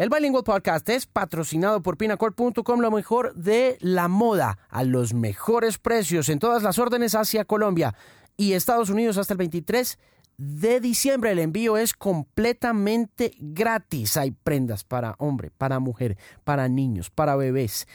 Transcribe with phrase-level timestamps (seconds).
[0.00, 5.76] El Bilingual Podcast es patrocinado por pinacord.com, lo mejor de la moda, a los mejores
[5.76, 7.94] precios en todas las órdenes hacia Colombia
[8.34, 9.98] y Estados Unidos hasta el 23
[10.38, 11.32] de diciembre.
[11.32, 14.16] El envío es completamente gratis.
[14.16, 17.86] Hay prendas para hombre, para mujer, para niños, para bebés,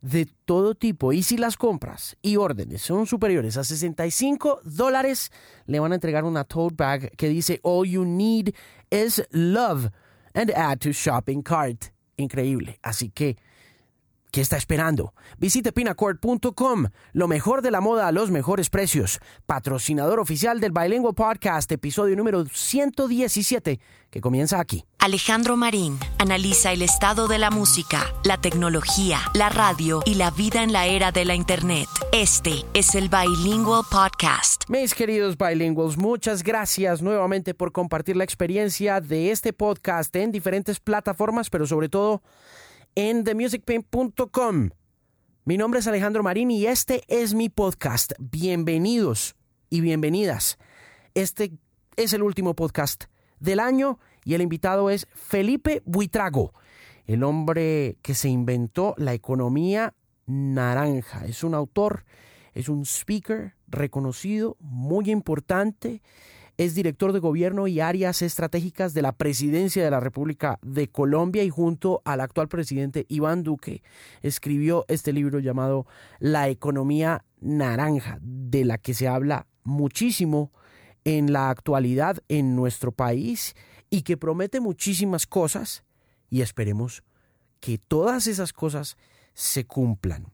[0.00, 1.12] de todo tipo.
[1.12, 5.32] Y si las compras y órdenes son superiores a 65 dólares,
[5.66, 8.54] le van a entregar una tote bag que dice All you need
[8.92, 9.90] is love
[10.38, 11.90] and add to shopping cart.
[12.16, 12.78] Increíble.
[12.82, 13.36] Así que
[14.30, 15.14] ¿Qué está esperando?
[15.38, 19.20] Visite pinacord.com, lo mejor de la moda a los mejores precios.
[19.46, 24.84] Patrocinador oficial del Bilingual Podcast, episodio número 117, que comienza aquí.
[24.98, 30.62] Alejandro Marín analiza el estado de la música, la tecnología, la radio y la vida
[30.62, 31.88] en la era de la Internet.
[32.12, 34.64] Este es el Bilingual Podcast.
[34.68, 40.80] Mis queridos bilinguals, muchas gracias nuevamente por compartir la experiencia de este podcast en diferentes
[40.80, 42.20] plataformas, pero sobre todo
[42.98, 44.74] en.
[45.44, 48.12] Mi nombre es Alejandro Marín y este es mi podcast.
[48.18, 49.36] Bienvenidos
[49.70, 50.58] y bienvenidas.
[51.14, 51.52] Este
[51.94, 53.04] es el último podcast
[53.38, 56.52] del año y el invitado es Felipe Buitrago,
[57.06, 59.94] el hombre que se inventó la economía
[60.26, 61.24] naranja.
[61.24, 62.04] Es un autor,
[62.52, 66.02] es un speaker reconocido, muy importante
[66.58, 71.44] es director de gobierno y áreas estratégicas de la presidencia de la República de Colombia
[71.44, 73.82] y junto al actual presidente Iván Duque
[74.22, 75.86] escribió este libro llamado
[76.18, 80.52] La economía naranja, de la que se habla muchísimo
[81.04, 83.54] en la actualidad en nuestro país
[83.88, 85.84] y que promete muchísimas cosas
[86.28, 87.04] y esperemos
[87.60, 88.96] que todas esas cosas
[89.32, 90.32] se cumplan.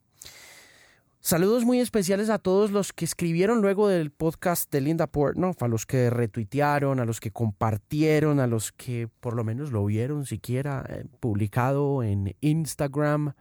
[1.27, 5.69] Saludos muy especiales a todos los que escribieron luego del podcast de Linda Portnoy, a
[5.69, 10.27] los que retuitearon, a los que compartieron, a los que por lo menos lo vieron
[10.27, 13.33] siquiera eh, publicado en Instagram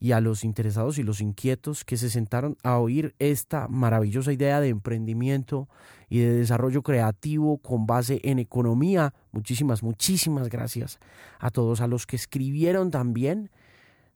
[0.00, 4.62] y a los interesados y los inquietos que se sentaron a oír esta maravillosa idea
[4.62, 5.68] de emprendimiento
[6.08, 9.12] y de desarrollo creativo con base en economía.
[9.32, 11.00] Muchísimas, muchísimas gracias
[11.38, 13.50] a todos, a los que escribieron también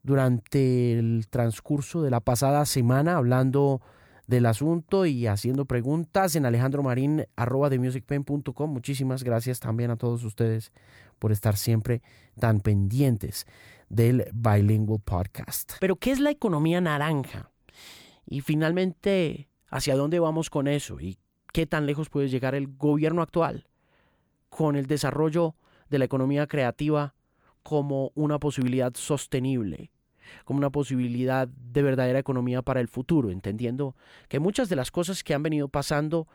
[0.02, 3.80] durante el transcurso de la pasada semana hablando
[4.26, 8.70] del asunto y haciendo preguntas en Alejandro Marín arroba de musicpen.com.
[8.70, 10.72] Muchísimas gracias también a todos ustedes
[11.18, 12.00] por estar siempre
[12.38, 13.46] tan pendientes
[13.88, 15.72] del Bilingual Podcast.
[15.80, 17.50] Pero, ¿qué es la economía naranja?
[18.24, 21.00] Y finalmente, ¿hacia dónde vamos con eso?
[21.00, 21.18] ¿Y
[21.52, 23.66] qué tan lejos puede llegar el gobierno actual
[24.48, 25.56] con el desarrollo
[25.88, 27.14] de la economía creativa
[27.62, 29.90] como una posibilidad sostenible,
[30.44, 33.96] como una posibilidad de verdadera economía para el futuro, entendiendo
[34.28, 36.28] que muchas de las cosas que han venido pasando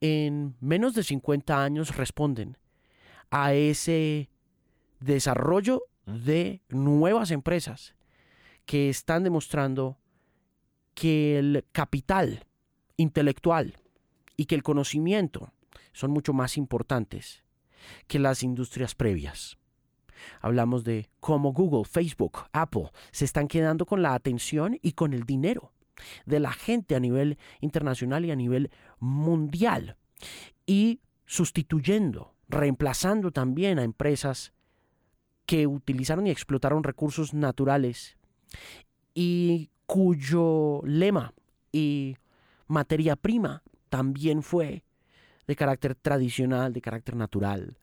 [0.00, 2.58] en menos de 50 años responden
[3.30, 4.30] a ese
[5.00, 7.94] desarrollo de nuevas empresas
[8.64, 9.98] que están demostrando
[10.94, 12.46] que el capital
[12.96, 13.78] intelectual
[14.36, 15.52] y que el conocimiento
[15.92, 17.44] son mucho más importantes
[18.06, 19.58] que las industrias previas.
[20.40, 25.24] Hablamos de cómo Google, Facebook, Apple se están quedando con la atención y con el
[25.24, 25.72] dinero
[26.26, 29.96] de la gente a nivel internacional y a nivel mundial.
[30.66, 34.52] Y sustituyendo, reemplazando también a empresas
[35.46, 38.16] que utilizaron y explotaron recursos naturales
[39.14, 41.32] y cuyo lema
[41.72, 42.16] y
[42.66, 44.84] materia prima también fue
[45.46, 47.78] de carácter tradicional, de carácter natural,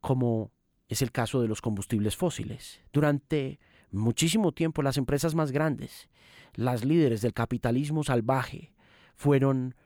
[0.00, 0.52] como
[0.90, 2.80] es el caso de los combustibles fósiles.
[2.92, 3.60] Durante
[3.92, 6.10] muchísimo tiempo las empresas más grandes,
[6.54, 8.72] las líderes del capitalismo salvaje,
[9.14, 9.76] fueron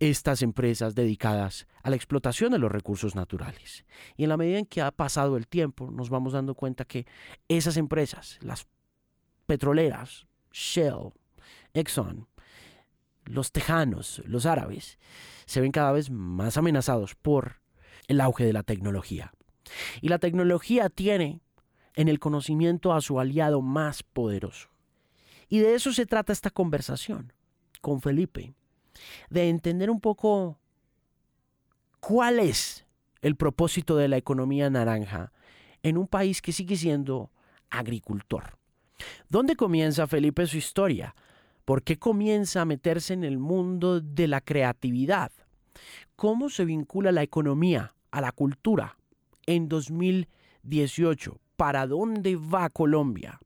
[0.00, 3.84] estas empresas dedicadas a la explotación de los recursos naturales.
[4.16, 7.06] Y en la medida en que ha pasado el tiempo, nos vamos dando cuenta que
[7.48, 8.66] esas empresas, las
[9.46, 11.12] petroleras, Shell,
[11.74, 12.26] Exxon,
[13.24, 14.98] los tejanos, los árabes,
[15.46, 17.60] se ven cada vez más amenazados por
[18.08, 19.32] el auge de la tecnología.
[20.00, 21.40] Y la tecnología tiene
[21.94, 24.68] en el conocimiento a su aliado más poderoso.
[25.48, 27.32] Y de eso se trata esta conversación
[27.80, 28.54] con Felipe,
[29.30, 30.58] de entender un poco
[31.98, 32.86] cuál es
[33.22, 35.32] el propósito de la economía naranja
[35.82, 37.30] en un país que sigue siendo
[37.70, 38.58] agricultor.
[39.28, 41.14] ¿Dónde comienza Felipe su historia?
[41.64, 45.32] ¿Por qué comienza a meterse en el mundo de la creatividad?
[46.16, 48.98] ¿Cómo se vincula la economía a la cultura,
[49.50, 51.38] en 2018.
[51.56, 53.38] ¿Para dónde va Colombia?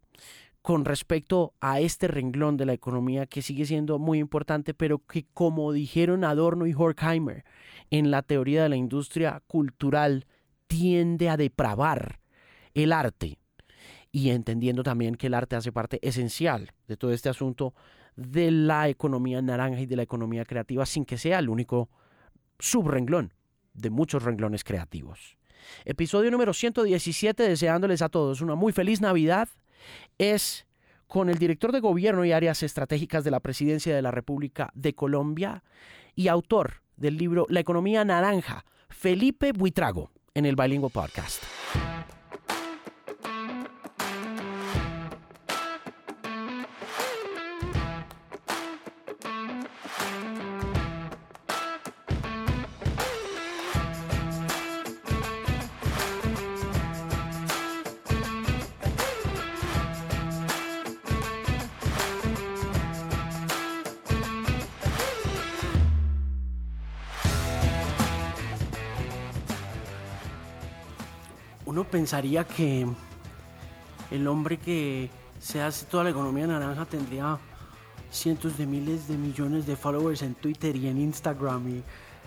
[0.64, 5.26] con respecto a este renglón de la economía que sigue siendo muy importante, pero que
[5.34, 7.44] como dijeron Adorno y Horkheimer
[7.90, 10.24] en la teoría de la industria cultural,
[10.66, 12.20] tiende a depravar
[12.72, 13.36] el arte
[14.10, 17.74] y entendiendo también que el arte hace parte esencial de todo este asunto
[18.16, 21.90] de la economía naranja y de la economía creativa sin que sea el único
[22.58, 23.34] subrenglón
[23.74, 25.36] de muchos renglones creativos.
[25.84, 29.48] Episodio número 117, deseándoles a todos una muy feliz Navidad,
[30.18, 30.66] es
[31.06, 34.94] con el director de gobierno y áreas estratégicas de la Presidencia de la República de
[34.94, 35.62] Colombia
[36.14, 41.42] y autor del libro La economía naranja, Felipe Buitrago, en el Bilingüe Podcast.
[72.04, 72.86] Pensaría que
[74.10, 75.08] el hombre que
[75.40, 77.38] se hace toda la economía naranja tendría
[78.10, 81.82] cientos de miles de millones de followers en Twitter y en Instagram y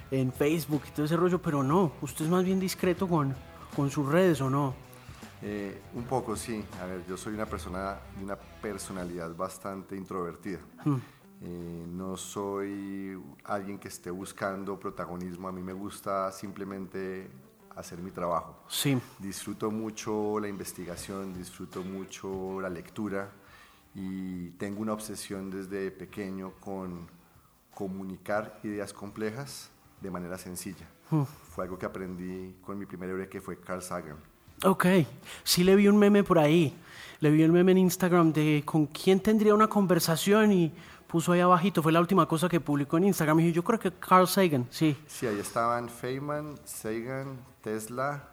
[0.09, 3.35] en Facebook y todo ese rollo, pero no, usted es más bien discreto con,
[3.75, 4.74] con sus redes o no.
[5.44, 6.65] Eh, un poco, sí.
[6.81, 10.57] A ver, yo soy una persona de una personalidad bastante introvertida.
[10.85, 10.97] Hmm.
[11.44, 15.47] Eh, no soy alguien que esté buscando protagonismo.
[15.47, 17.29] A mí me gusta simplemente
[17.77, 18.57] hacer mi trabajo.
[18.68, 19.00] Sí.
[19.19, 23.31] Disfruto mucho la investigación, disfruto mucho la lectura
[23.94, 27.07] y tengo una obsesión desde pequeño con
[27.74, 29.69] comunicar ideas complejas
[30.01, 30.88] de manera sencilla.
[31.09, 31.24] Hmm.
[31.24, 34.18] Fue algo que aprendí con mi primer héroe que fue Carl Sagan.
[34.63, 34.86] Ok,
[35.44, 36.75] sí le vi un meme por ahí.
[37.19, 40.71] Le vi un meme en Instagram de con quién tendría una conversación y
[41.07, 43.39] puso ahí abajito, fue la última cosa que publicó en Instagram.
[43.39, 44.95] Y yo creo que Carl Sagan, sí.
[45.07, 48.27] Sí, ahí estaban Feynman, Sagan, Tesla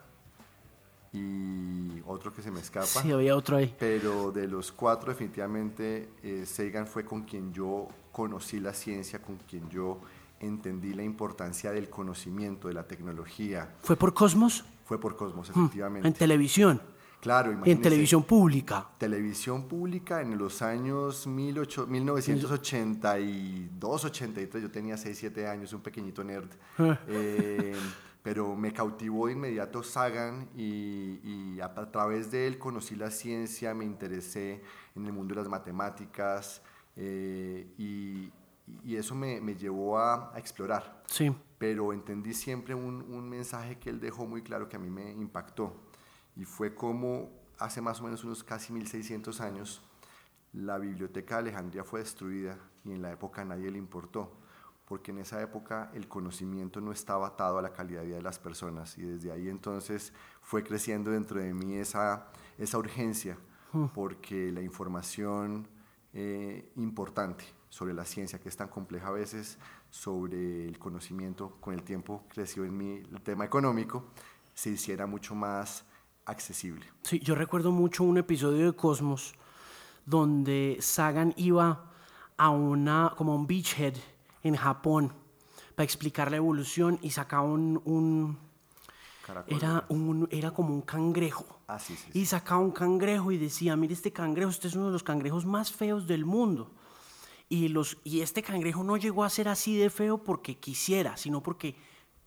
[1.13, 2.87] y otro que se me escapa.
[2.87, 3.75] Sí, había otro ahí.
[3.79, 9.37] Pero de los cuatro, definitivamente, eh, Sagan fue con quien yo conocí la ciencia, con
[9.49, 10.01] quien yo
[10.41, 13.71] entendí la importancia del conocimiento, de la tecnología.
[13.83, 14.65] ¿Fue por Cosmos?
[14.85, 16.09] Fue por Cosmos, hmm, efectivamente.
[16.09, 16.83] En televisión.
[17.21, 18.87] Claro, En televisión pública.
[18.99, 26.51] Televisión pública en los años 1982, 83, yo tenía 6, 7 años, un pequeñito nerd.
[26.79, 26.99] Ah.
[27.09, 27.75] eh,
[28.25, 33.85] pero me cautivó de inmediato Sagan y, a, través de él conocí la ciencia, me
[33.85, 34.63] interesé
[34.97, 36.63] en el mundo de las matemáticas
[36.97, 38.33] eh, y,
[38.97, 41.03] eso me, llevó a, explorar.
[41.05, 41.31] Sí.
[41.59, 45.13] Pero entendí siempre un, un mensaje que él dejó muy claro que a mí me
[45.13, 45.75] impactó
[46.37, 49.83] y fue como hace más o menos unos casi 1600 años
[50.55, 54.33] la biblioteca de Alejandría fue destruida y en la época nadie le importó,
[54.87, 58.23] porque en esa época el conocimiento no estaba atado a la calidad de vida de
[58.23, 63.37] las personas y desde ahí entonces fue creciendo dentro de mí esa, esa urgencia,
[63.73, 63.87] hmm.
[63.87, 65.67] porque la información
[66.13, 69.59] eh, importante sobre la ciencia, que es tan compleja a veces,
[69.95, 74.07] sobre el conocimiento, con el tiempo creció en mí el tema económico,
[74.53, 75.85] se hiciera mucho más
[76.27, 76.85] accesible.
[77.03, 79.35] Sí, yo recuerdo mucho un episodio de Cosmos
[80.05, 81.93] donde Sagan iba
[82.37, 83.95] a una, como un beachhead
[84.43, 85.13] en Japón
[85.77, 88.37] para explicar la evolución y sacaba un,
[89.47, 91.47] era, un, era como un cangrejo.
[91.69, 94.93] Ah, sí, Y sacaba un cangrejo y decía, mire este cangrejo, este es uno de
[94.93, 96.73] los cangrejos más feos del mundo.
[97.49, 101.43] Y, los, y este cangrejo no llegó a ser así de feo porque quisiera, sino
[101.43, 101.77] porque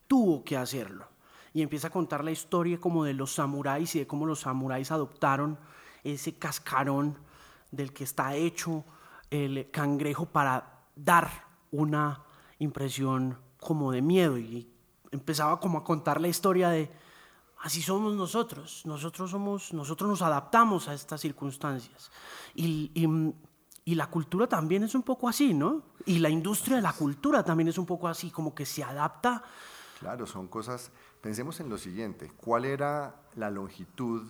[0.06, 1.08] tuvo que hacerlo.
[1.52, 4.90] Y empieza a contar la historia como de los samuráis y de cómo los samuráis
[4.90, 5.58] adoptaron
[6.04, 7.18] ese cascarón
[7.70, 8.84] del que está hecho
[9.30, 11.30] el cangrejo para dar
[11.70, 12.22] una
[12.58, 14.38] impresión como de miedo.
[14.38, 14.70] Y
[15.10, 16.90] empezaba como a contar la historia de
[17.60, 22.10] así somos nosotros, nosotros somos, nosotros nos adaptamos a estas circunstancias
[22.54, 23.06] y, y,
[23.88, 25.82] y la cultura también es un poco así, ¿no?
[26.04, 29.42] Y la industria de la cultura también es un poco así, como que se adapta.
[29.98, 34.22] Claro, son cosas Pensemos en lo siguiente, ¿cuál era la longitud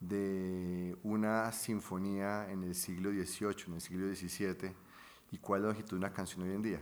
[0.00, 4.72] de una sinfonía en el siglo XVIII, en el siglo XVII,
[5.30, 6.80] y cuál es la longitud de una canción hoy en día?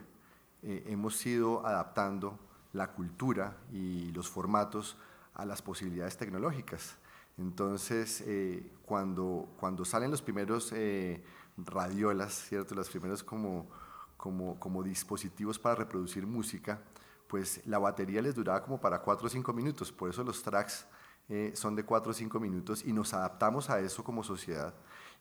[0.63, 2.39] Eh, hemos ido adaptando
[2.73, 4.97] la cultura y los formatos
[5.35, 6.97] a las posibilidades tecnológicas.
[7.37, 11.25] Entonces, eh, cuando, cuando salen los primeros eh,
[11.57, 12.75] radiolas, ¿cierto?
[12.75, 13.69] los primeros como,
[14.17, 16.81] como, dispositivos para reproducir música,
[17.29, 20.87] pues la batería les duraba como para 4 o 5 minutos, por eso los tracks
[21.29, 24.75] eh, son de 4 o 5 minutos y nos adaptamos a eso como sociedad.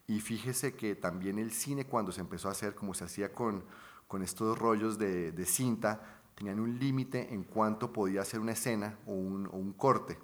[0.08, 3.64] Y fíjese que también el cine cuando se empezó a hacer, como se hacía con,
[4.08, 8.98] con estos rollos de, de cinta, tenían un límite en cuánto podía hacer una escena
[9.06, 10.18] o un, o un corte.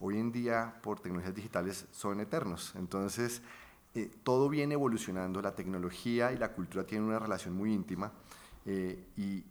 [0.00, 2.72] hoy en día por tecnologías digitales son eternos.
[2.76, 3.42] Entonces,
[3.92, 8.12] eh, todo viene evolucionando, la tecnología y la cultura tienen una relación muy íntima
[8.64, 9.44] eh, y,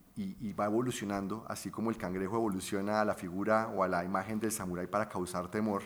[0.54, 4.52] va evolucionando, así como el cangrejo evoluciona a la figura o a la imagen del
[4.52, 5.84] samurái para causar temor,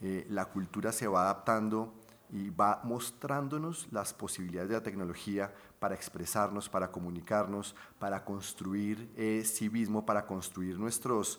[0.00, 1.94] eh, la cultura se va adaptando
[2.30, 9.08] y va mostrándonos las posibilidades de la tecnología para expresarnos, para comunicarnos, para construir
[9.44, 11.38] civismo, para construir nuestros,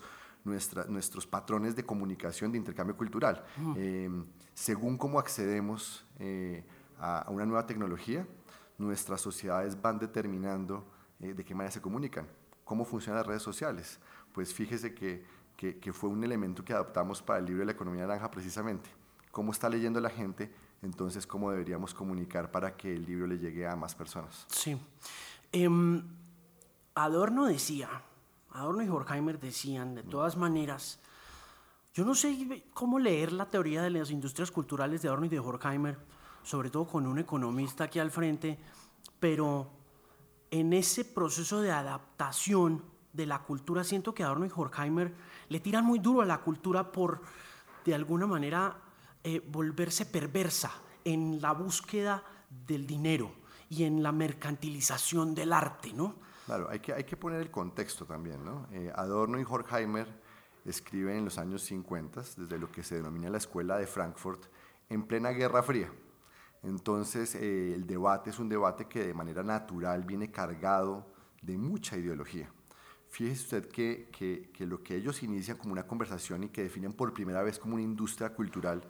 [0.50, 3.44] nuestros patrones de comunicación, de intercambio cultural.
[3.76, 6.64] Em, según cómo accedemos eh,
[7.00, 8.28] a, una nueva tecnología,
[8.78, 10.86] nuestras sociedades van determinando
[11.20, 12.28] eh, de qué manera se comunican,
[12.64, 14.00] cómo funcionan las redes sociales.
[14.34, 15.24] Pues fíjese que,
[15.56, 18.90] que, fue un elemento que adoptamos para el libro de la economía naranja precisamente.
[19.32, 20.52] Cómo está leyendo la gente,
[20.82, 24.46] entonces cómo deberíamos comunicar para que el libro le llegue a más personas.
[24.50, 24.80] Sí.
[25.52, 26.04] Em,
[26.96, 27.90] Adorno decía,
[28.60, 31.00] Adorno y Horkheimer decían, de todas maneras,
[31.94, 35.40] yo no sé cómo leer la teoría de las industrias culturales de Adorno y de
[35.40, 35.98] Horkheimer,
[36.44, 38.60] sobre todo con un economista aquí al frente,
[39.20, 39.72] pero
[40.52, 45.14] en ese proceso de adaptación de la cultura, siento que Adorno y Horkheimer
[45.48, 47.22] le tiran muy duro a la cultura por,
[47.86, 48.78] de alguna manera,
[49.24, 50.72] eh, volverse perversa
[51.06, 52.24] en la búsqueda
[52.68, 53.32] del dinero
[53.70, 56.29] y en la mercantilización del arte, ¿no?
[56.50, 58.40] Claro, hay que, poner el contexto también.
[58.72, 60.08] Eh, Adorno y Horkheimer
[60.66, 64.46] escriben en los años 50, desde lo que se denomina la Escuela de Frankfurt,
[64.90, 65.92] en plena Guerra Fría.
[66.64, 71.06] Entonces, eh, el debate es un debate que de manera natural viene cargado
[71.44, 72.52] de mucha ideología.
[73.10, 77.44] Fíjese usted que, lo que ellos inician como una conversación y que definen por primera
[77.44, 78.82] vez como una industria cultural,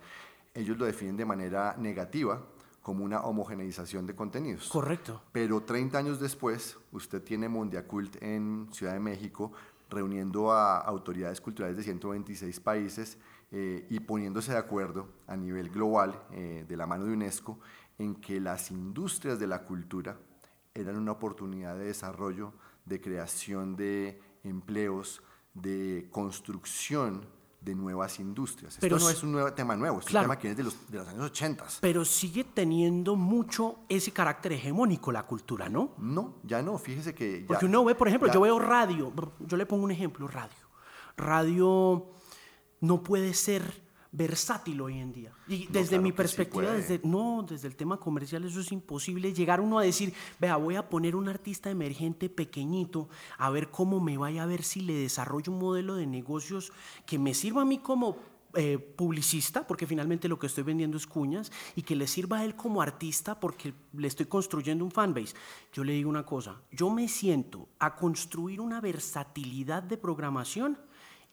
[0.53, 2.41] ellos lo definen de manera negativa,
[2.81, 4.69] como una homogeneización de contenidos.
[4.69, 5.21] Correcto.
[5.31, 9.51] Pero 30 años después, usted tiene Mondiacult en Ciudad de México
[9.89, 13.17] reuniendo a autoridades culturales de 126 países
[13.51, 17.59] eh, y poniéndose de acuerdo a nivel global eh, de la mano de UNESCO
[17.97, 20.17] en que las industrias de la cultura
[20.73, 22.53] eran una oportunidad de desarrollo,
[22.85, 25.21] de creación de empleos,
[25.53, 27.25] de construcción
[27.61, 28.77] de nuevas industrias.
[28.79, 30.89] Pero Esto no es un nuevo tema nuevo, es un tema que es de los,
[30.89, 31.65] de los años 80.
[31.81, 35.93] Pero sigue teniendo mucho ese carácter hegemónico la cultura, ¿no?
[35.97, 37.41] No, ya no, fíjese que...
[37.41, 40.55] Ya, Porque uno ve, por ejemplo, yo veo radio, yo le pongo un ejemplo, radio.
[41.17, 42.07] Radio
[42.81, 45.33] no puede ser versátil hoy en día.
[45.47, 49.77] Y desde mi perspectiva, desde, no, desde el tema comercial eso es imposible llegar uno
[49.77, 54.43] a decir, vea, voy a poner un artista emergente pequeñito, a ver cómo me vaya,
[54.43, 56.71] a ver si le desarrollo un modelo de negocios
[57.05, 58.17] que me sirva a mí como
[58.55, 62.45] eh, publicista, porque finalmente lo que estoy vendiendo es cuñas, y que le sirva a
[62.45, 65.35] él como artista porque le estoy construyendo un fanbase.
[65.71, 70.79] Yo le digo una cosa, yo me siento a construir una versatilidad de programación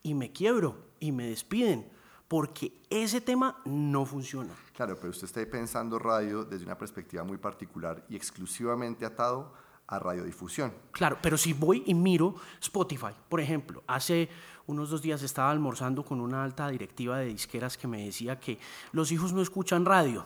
[0.03, 1.96] y me quiebro y me despiden
[2.27, 4.53] porque ese tema no funciona.
[4.73, 9.53] Claro, pero usted está pensando radio desde una perspectiva muy particular y exclusivamente atado
[9.87, 10.73] a radiodifusión.
[10.91, 14.29] Claro, pero si voy y miro Spotify, por ejemplo, hace
[14.65, 18.59] unos dos días estaba almorzando con una alta directiva de disqueras que me decía que
[18.91, 20.25] los hijos no escuchan radio,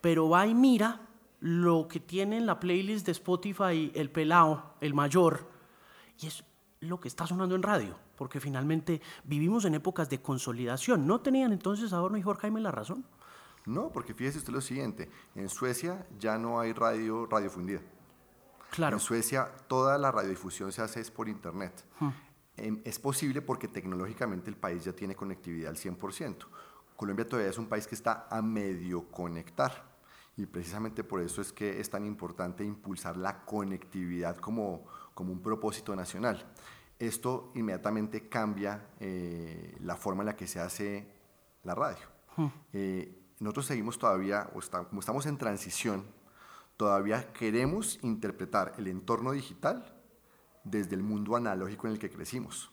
[0.00, 1.02] pero va y mira
[1.40, 5.46] lo que tiene en la playlist de Spotify el pelao, el mayor,
[6.18, 6.42] y es
[6.80, 11.06] lo que está sonando en radio porque finalmente vivimos en épocas de consolidación.
[11.06, 13.04] ¿No tenían entonces Adorno y Horkheimer la razón?
[13.66, 17.80] No, porque fíjese usted lo siguiente, en Suecia ya no hay radio radiofundida.
[18.70, 18.96] Claro.
[18.96, 21.84] En Suecia toda la radiodifusión se hace por internet.
[22.00, 22.08] Hmm.
[22.56, 26.46] Em, es posible porque tecnológicamente el país ya tiene conectividad al 100%.
[26.96, 29.92] Colombia todavía es un país que está a medio conectar
[30.36, 35.40] y precisamente por eso es que es tan importante impulsar la conectividad como, como un
[35.40, 36.44] propósito nacional
[37.06, 41.06] esto inmediatamente cambia eh, la forma en la que se hace
[41.64, 42.06] la radio.
[42.36, 42.46] Hmm.
[42.72, 46.04] Eh, nosotros seguimos todavía, o como estamos en transición,
[46.76, 50.00] todavía queremos interpretar el entorno digital
[50.62, 52.70] desde el mundo analógico en el que crecimos.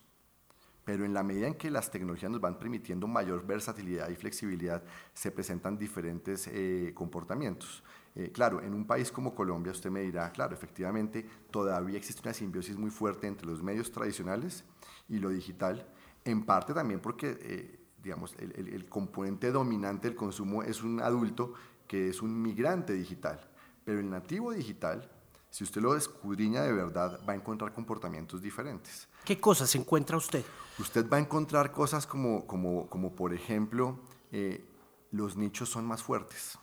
[0.86, 4.84] Pero en la medida en que las tecnologías nos van permitiendo mayor versatilidad y flexibilidad,
[5.14, 7.84] se presentan diferentes eh, comportamientos.
[8.16, 12.34] Eh, claro, en un país como Colombia usted me dirá, claro, efectivamente todavía existe una
[12.34, 14.64] simbiosis muy fuerte entre los medios tradicionales
[15.08, 15.88] y lo digital,
[16.26, 21.54] en parte también porque, eh, digamos, el, componente dominante del consumo es un adulto
[21.88, 23.40] que es un migrante digital,
[23.86, 25.10] pero el nativo digital,
[25.50, 29.08] si usted lo escudriña de verdad, va a encontrar comportamientos diferentes.
[29.24, 30.44] ¿Qué cosas encuentra usted?
[30.80, 34.00] Usted va a encontrar cosas como, como, como por ejemplo,
[34.32, 34.66] eh,
[35.12, 36.58] los nichos son más fuertes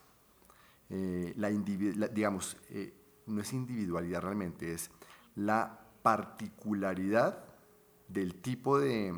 [0.91, 2.95] eh, la, digamos, eh,
[3.27, 4.91] no es individualidad realmente, es
[5.35, 7.45] la particularidad
[8.09, 9.13] del tipo de,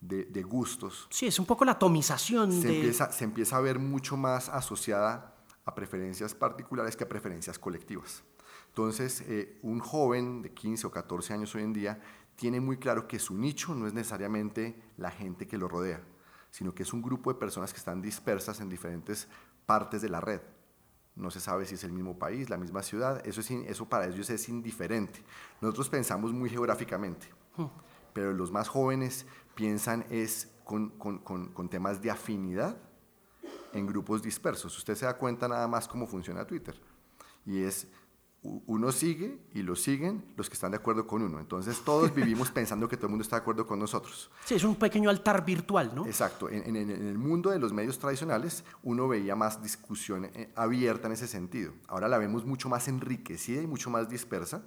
[0.00, 2.76] de, de gustos, Sí, es un poco la atomización se, de...
[2.76, 8.24] empieza, se empieza a ver mucho más asociada a preferencias particulares que a preferencias colectivas.
[8.68, 12.00] Entonces, eh, un joven de 15 o 14 años hoy en día
[12.36, 16.00] tiene muy claro que su nicho no es necesariamente la gente que lo rodea,
[16.50, 19.28] sino que es un grupo de personas que están dispersas en diferentes
[19.66, 20.40] partes de la red.
[21.18, 24.06] No se sabe si es el mismo país, la misma ciudad, eso, es eso para
[24.06, 25.22] ellos es indiferente.
[25.60, 27.26] Nosotros pensamos muy geográficamente,
[28.12, 32.76] pero los más jóvenes piensan es con, con- con- con temas de afinidad
[33.72, 34.76] en grupos dispersos.
[34.78, 36.80] Usted se da cuenta nada más cómo funciona Twitter.
[37.44, 37.86] Y es,
[38.42, 41.40] uno sigue y lo siguen los que están de acuerdo con uno.
[41.40, 44.30] Entonces todos vivimos pensando que todo el mundo está de acuerdo con nosotros.
[44.44, 46.06] Sí, es un pequeño altar virtual, ¿no?
[46.06, 46.48] Exacto.
[46.48, 51.08] En, en- en el mundo de los medios tradicionales uno veía más discusión eh, abierta
[51.08, 51.72] en ese sentido.
[51.88, 54.62] Ahora la vemos mucho más enriquecida y mucho más dispersa,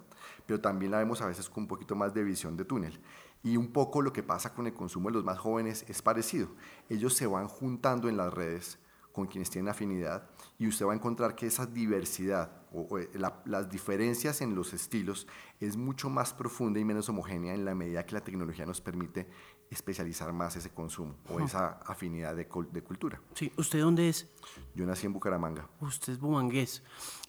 [0.46, 3.00] pero también la vemos a veces con un poquito más de visión de túnel.
[3.42, 6.48] Y un poco lo que pasa con el consumo de los más jóvenes es parecido.
[6.88, 8.78] Ellos se van juntando en las redes
[9.12, 10.26] con quienes tienen afinidad
[10.58, 14.54] y usted va a encontrar que esa diversidad o, o, eh, la- las diferencias en
[14.54, 15.26] los estilos
[15.60, 19.28] es mucho más profunda y menos homogénea en la medida que la tecnología nos permite
[19.70, 23.20] especializar más ese consumo o esa afinidad de, de cultura.
[23.34, 24.28] Sí, ¿usted dónde es?
[24.74, 25.68] Yo nací en Bucaramanga.
[25.80, 26.82] Usted es bumangués.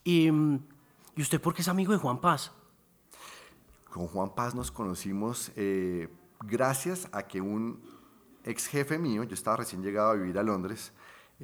[0.04, 0.60] Y, mm,
[1.16, 2.52] ¿Y usted por qué es amigo de Juan Paz?
[3.92, 6.10] Con Juan Paz nos conocimos eh,
[6.46, 7.82] gracias a que un
[8.44, 10.92] ex jefe mío, yo estaba recién llegado a vivir a Londres,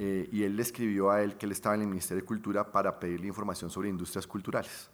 [0.01, 2.71] eh, y él le escribió a él que él estaba en el Ministerio de Cultura
[2.71, 4.89] para pedirle información sobre industrias culturales.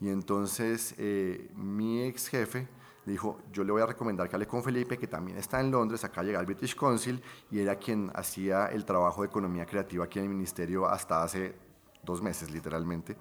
[0.00, 2.66] Y entonces eh, mi ex jefe
[3.06, 5.70] le dijo, yo le voy a recomendar que hable con Felipe, que también está en
[5.70, 10.04] Londres, acá llega el British Council, y era quien hacía el trabajo de economía creativa
[10.04, 11.54] aquí en el ministerio hasta hace
[12.02, 13.16] dos meses, literalmente.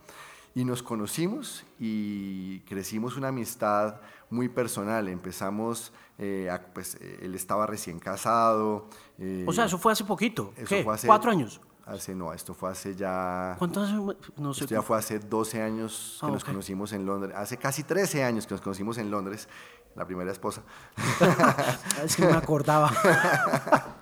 [0.55, 5.07] Y nos conocimos y crecimos una amistad muy personal.
[5.07, 8.87] Empezamos, eh, pues eh, él estaba recién casado.
[9.17, 10.53] eh, O sea, eso fue hace poquito.
[10.55, 10.83] eso ¿Qué?
[10.83, 11.59] fue hace- ¿Cuatro años?
[11.85, 13.55] Hace, no, esto fue hace ya...
[13.57, 14.15] ¿Cuántos años?
[14.37, 14.65] No sé.
[14.65, 17.33] Esto ya fue hace 12 años que Ah, nos conocimos en Londres.
[17.35, 19.49] Hace casi 13 años que nos conocimos en Londres.
[19.95, 20.61] La primera esposa.
[22.05, 22.91] Es que no me acordaba.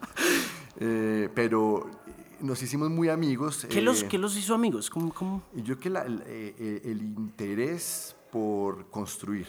[0.79, 3.65] Eh, pero eh, nos hicimos muy amigos.
[3.69, 4.89] ¿Qué, los, eh, ¿Qué los hizo amigos?
[4.91, 5.41] ¿Cómo, cómo?
[5.53, 6.21] Yo creo que la- el,
[6.83, 9.47] el interés por construir.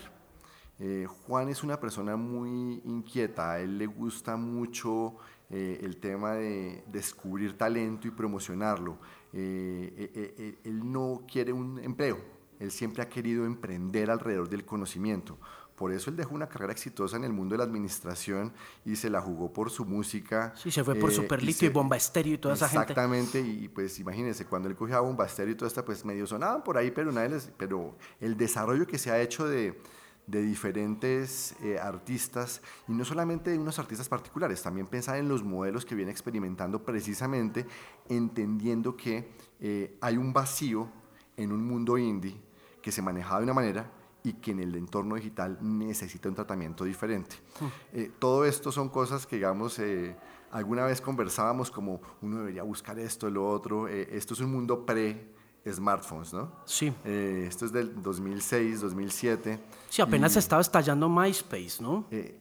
[0.81, 5.17] Eh, Juan es una persona muy inquieta, a él le gusta mucho
[5.51, 8.99] eh, el tema de descubrir talento y promocionarlo.
[9.33, 12.19] Eh, él no quiere un empleo,
[12.61, 15.39] él siempre ha querido emprender alrededor del conocimiento.
[15.75, 18.53] Por eso él dejó una carrera exitosa en el mundo de la administración
[18.85, 20.53] y se la jugó por su música.
[20.57, 22.83] Sí, se fue por eh, Superlito se- y Bomba Estéreo y toda esa gente.
[22.93, 26.65] Exactamente, y pues imagínense, cuando él cogía a Bombastero y todo esto, pues medio sonaban
[26.65, 29.81] por ahí, pero nadie les, pero el desarrollo que se ha hecho de,
[30.29, 35.43] de diferentes eh, artistas, y no solamente de unos artistas particulares, también pensar en los
[35.43, 37.67] modelos que viene experimentando precisamente
[38.09, 40.89] entendiendo que eh, hay un vacío
[41.37, 42.41] en un mundo indie
[42.83, 43.91] que se maneja de una manera
[44.23, 47.37] y que en el entorno digital necesita un tratamiento diferente.
[47.93, 50.17] Eh, todo esto son cosas que, digamos, eh,
[50.51, 53.89] alguna vez conversábamos como uno debería buscar esto, lo otro.
[53.89, 54.85] eh, esto es un mundo
[55.69, 56.51] pre-smartphones, ¿no?
[56.65, 56.93] Sí.
[57.05, 59.61] Eh, esto es del 2006, 2007.
[59.91, 62.07] Sí, apenas y, estaba estallando MySpace, ¿no?
[62.11, 62.39] eh,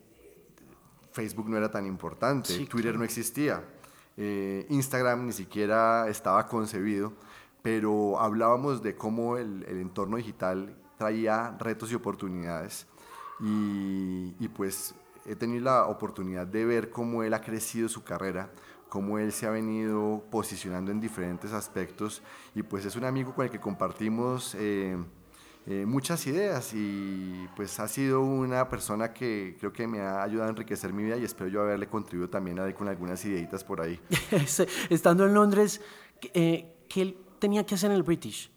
[1.12, 3.00] Facebook no era tan importante, Sí, Twitter claro.
[3.00, 3.63] no existía,
[4.18, 7.13] eh, Instagram ni siquiera estaba concebido,
[7.63, 12.86] pero hablábamos de cómo el, el entorno digital traía retos y oportunidades.
[13.40, 14.94] Y, y pues
[15.26, 18.52] he tenido la oportunidad de ver cómo él ha crecido su carrera,
[18.89, 22.21] cómo él se ha venido posicionando en diferentes aspectos
[22.56, 24.97] y pues es un amigo con el que compartimos eh,
[25.69, 30.47] eh, muchas ideas y pues ha sido una persona que creo que me ha ayudado
[30.47, 33.65] a enriquecer mi vida y espero yo haberle contribuido también a él con algunas ideitas
[33.65, 34.00] por ahí.
[34.89, 35.82] Estando en Londres,
[36.34, 38.50] eh, ¿qué él tenía que hacer en el British?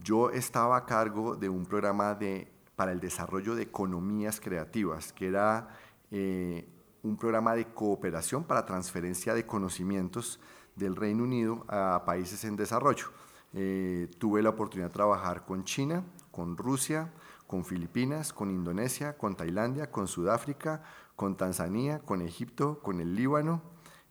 [0.00, 5.28] Yo estaba a cargo de un programa de, para el desarrollo de economías creativas, que
[5.28, 5.68] era
[6.10, 6.66] eh,
[7.04, 10.40] un programa de cooperación para transferencia de conocimientos
[10.74, 13.06] del Reino Unido a países en desarrollo.
[13.52, 17.12] Eh, tuve la oportunidad de trabajar con China, con Rusia,
[17.46, 20.82] con Filipinas, con Indonesia, con Tailandia, con Sudáfrica,
[21.14, 23.60] con Tanzania, con Egipto, con el Líbano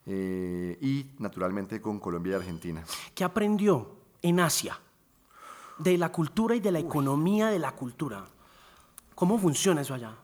[0.05, 2.83] eh, y naturalmente con Colombia y Argentina.
[3.13, 4.79] ¿Qué aprendió en Asia?
[5.79, 8.23] De la cultura y de la economía de la cultura.
[9.15, 10.15] ¿Cómo funciona eso allá?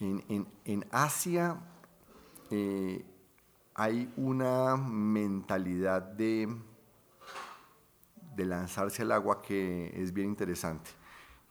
[0.00, 1.56] En, en- en Asia
[2.50, 3.04] eh,
[3.74, 6.48] hay una mentalidad de,
[8.34, 10.90] de lanzarse al agua que es bien interesante.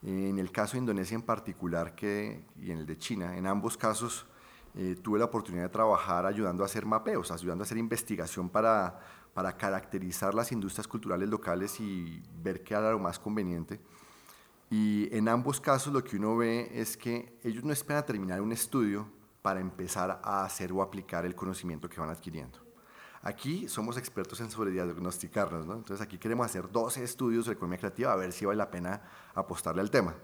[0.02, 3.76] En el caso de Indonesia en particular que, y en el de China, en ambos
[3.76, 4.26] casos
[4.74, 9.00] eh, tuve la oportunidad de trabajar ayudando a hacer mapeos, ayudando a hacer investigación para,
[9.32, 13.80] para caracterizar las industrias culturales locales y ver qué era lo más conveniente.
[14.70, 18.40] Y en ambos casos lo que uno ve es que ellos no esperan a terminar
[18.40, 19.08] un estudio
[19.46, 22.58] para empezar a hacer o aplicar el conocimiento que van adquiriendo.
[23.22, 25.74] Aquí somos expertos en sobre diagnosticarnos, ¿no?
[25.74, 29.00] entonces aquí queremos hacer 12 estudios de economía creativa a ver si vale la pena
[29.36, 30.16] apostarle al tema.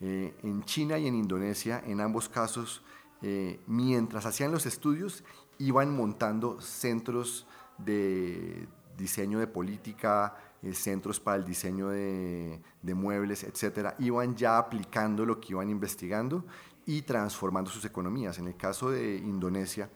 [0.00, 2.82] Eh, en China y en Indonesia, en ambos casos,
[3.22, 5.22] eh, mientras hacían los estudios,
[5.58, 7.46] iban montando centros
[7.78, 14.58] de diseño de política, eh, centros para el diseño de, de, muebles, etcétera, iban ya
[14.58, 16.44] aplicando lo que iban investigando
[16.86, 18.38] y transformando sus economías.
[18.38, 19.90] En el caso de Indonesia,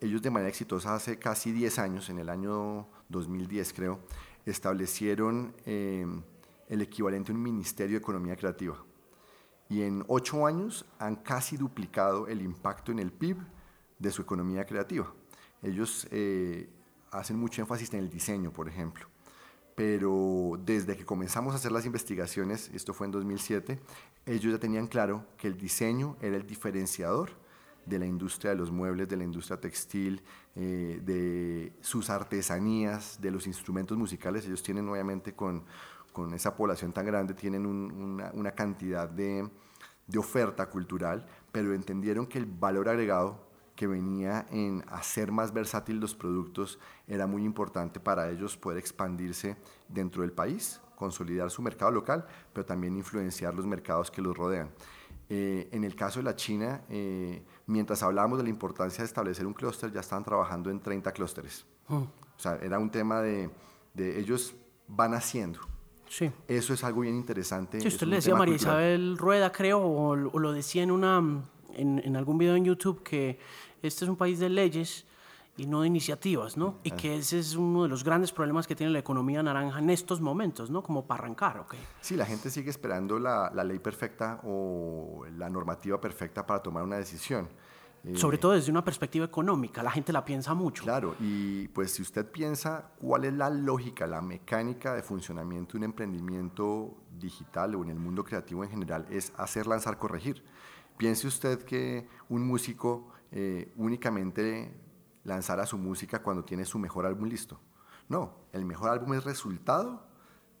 [0.00, 4.00] ellos de manera exitosa hace casi 10 años, en el año 2010 creo,
[4.44, 6.06] establecieron eh,
[6.68, 8.76] el equivalente a un Ministerio de Economía Creativa.
[9.68, 13.38] Y en 8 años han casi duplicado el impacto en el PIB
[13.98, 15.12] de su economía creativa.
[15.62, 16.68] Ellos eh,
[17.10, 19.08] hacen mucho énfasis en el diseño, por ejemplo.
[19.76, 23.78] Pero desde que comenzamos a hacer las investigaciones, esto fue en 2007,
[24.24, 27.30] ellos ya tenían claro que el diseño era el diferenciador
[27.84, 30.22] de la industria de los muebles, de la industria textil,
[30.54, 34.46] eh, de sus artesanías, de los instrumentos musicales.
[34.46, 35.62] Ellos tienen obviamente con,
[36.10, 39.48] con esa población tan grande, tienen una, una, cantidad de,
[40.06, 43.45] de oferta cultural, pero entendieron que el valor agregado
[43.76, 49.56] que venía en hacer más versátil los productos era muy importante para ellos poder expandirse
[49.88, 54.70] dentro del país, consolidar su mercado local, pero también influenciar los mercados que los rodean.
[55.28, 59.46] Eh, en el caso de la China, eh, mientras hablábamos de la importancia de establecer
[59.46, 61.66] un clúster, ya estaban trabajando en 30 clústeres.
[61.88, 61.94] Mm.
[61.96, 63.50] O sea, era un tema de,
[63.92, 64.54] de, ellos
[64.86, 65.58] van haciendo.
[66.08, 66.30] Sí.
[66.46, 67.80] Eso es algo bien interesante.
[67.80, 71.18] Sí, usted le decía a María Isabel Rueda, creo, o, o, lo decía en, una,
[71.74, 73.40] en, en algún video en YouTube, que
[73.86, 75.06] este es un país de leyes
[75.56, 76.78] y no de iniciativas, ¿no?
[76.82, 79.88] Y que ese es uno de los grandes problemas que tiene la economía naranja en
[79.90, 80.82] estos momentos, ¿no?
[80.82, 81.74] Como para arrancar, ¿ok?
[82.00, 86.82] Sí, la gente sigue esperando la, la ley perfecta o la normativa perfecta para tomar
[86.82, 87.48] una decisión.
[88.04, 90.84] Eh, Sobre todo desde una perspectiva económica, la gente la piensa mucho.
[90.84, 95.78] Claro, y pues si usted piensa cuál es la lógica, la mecánica de funcionamiento de
[95.78, 100.44] un emprendimiento digital o en el mundo creativo en general, es hacer, lanzar, corregir.
[100.98, 104.72] Piense usted que un músico eh, únicamente
[105.24, 107.60] lanzara su música cuando tiene su mejor álbum listo.
[108.08, 110.06] No, el mejor álbum es resultado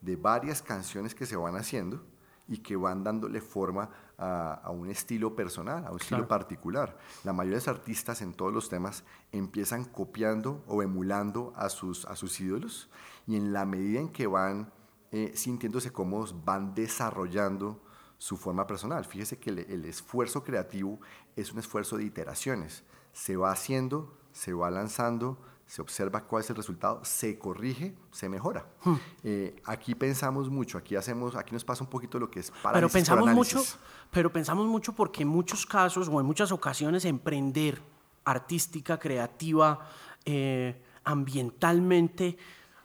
[0.00, 2.04] de varias canciones que se van haciendo
[2.48, 6.96] y que van dándole forma a, un estilo personal, a un estilo particular.
[7.24, 12.04] La mayoría de los artistas en todos los temas empiezan copiando o emulando a sus,
[12.06, 12.88] a sus ídolos
[13.26, 14.72] y en la medida en que van
[15.12, 17.82] eh, sintiéndose cómodos, van desarrollando
[18.18, 19.04] su forma personal.
[19.04, 21.00] Fíjese que el, esfuerzo creativo
[21.34, 22.84] es un esfuerzo de iteraciones.
[23.12, 28.28] Se va haciendo, se va lanzando, se observa cuál es el resultado, se corrige, se
[28.28, 28.66] mejora.
[28.84, 28.94] Hmm.
[29.24, 32.74] Eh, aquí pensamos mucho, aquí hacemos, aquí nos pasa un poquito lo que es para
[32.74, 33.62] pero pensamos mucho,
[34.10, 37.82] pero pensamos mucho porque en muchos casos o en muchas ocasiones emprender
[38.24, 39.88] artística, creativa,
[40.24, 42.36] eh, ambientalmente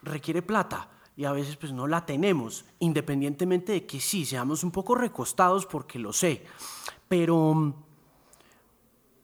[0.04, 0.90] requiere plata
[1.22, 5.68] y a veces pues no la tenemos, independientemente de que sí, seamos un poco recostados
[5.68, 6.44] porque lo sé,
[7.08, 7.76] pero,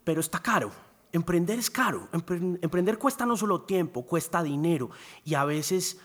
[0.03, 0.69] pero está caro.
[1.11, 4.91] Emprender es caro, emprender cuesta no solo tiempo, cuesta dinero
[5.25, 5.99] y a veces,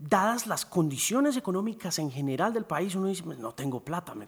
[0.00, 4.26] dadas las condiciones económicas en general del país, uno dice, no tengo plata, me,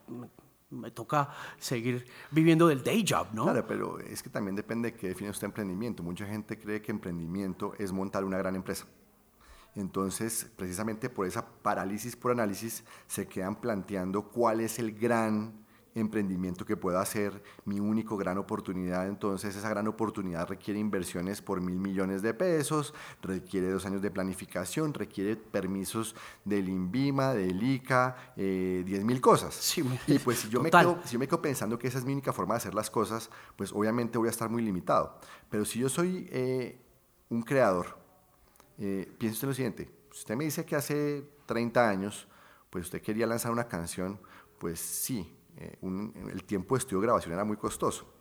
[0.70, 3.42] me toca seguir viviendo del day job, ¿no?
[3.42, 6.04] Claro, pero es que también depende de qué define usted emprendimiento.
[6.04, 8.86] Mucha gente cree que emprendimiento es montar una gran empresa.
[9.78, 15.52] Entonces, precisamente por esa parálisis por análisis, se quedan planteando cuál es el gran
[15.94, 19.06] emprendimiento que pueda hacer, mi único gran oportunidad.
[19.06, 24.10] Entonces, esa gran oportunidad requiere inversiones por mil millones de pesos, requiere dos años de
[24.10, 29.78] planificación, requiere permisos del INVIMA, del ICA, eh, diez mil cosas.
[30.08, 32.12] y pues si yo, me quedo, si yo me quedo pensando que esa es mi
[32.14, 35.20] única forma de hacer las cosas, pues obviamente voy a estar muy limitado.
[35.48, 36.80] Pero si yo soy eh,
[37.28, 38.07] un creador,
[38.78, 42.28] eh, piense usted lo siguiente, usted me dice que hace 30 años,
[42.70, 44.20] pues usted quería lanzar una canción,
[44.58, 48.14] pues sí, eh, el tiempo de estudio de grabación era muy costoso,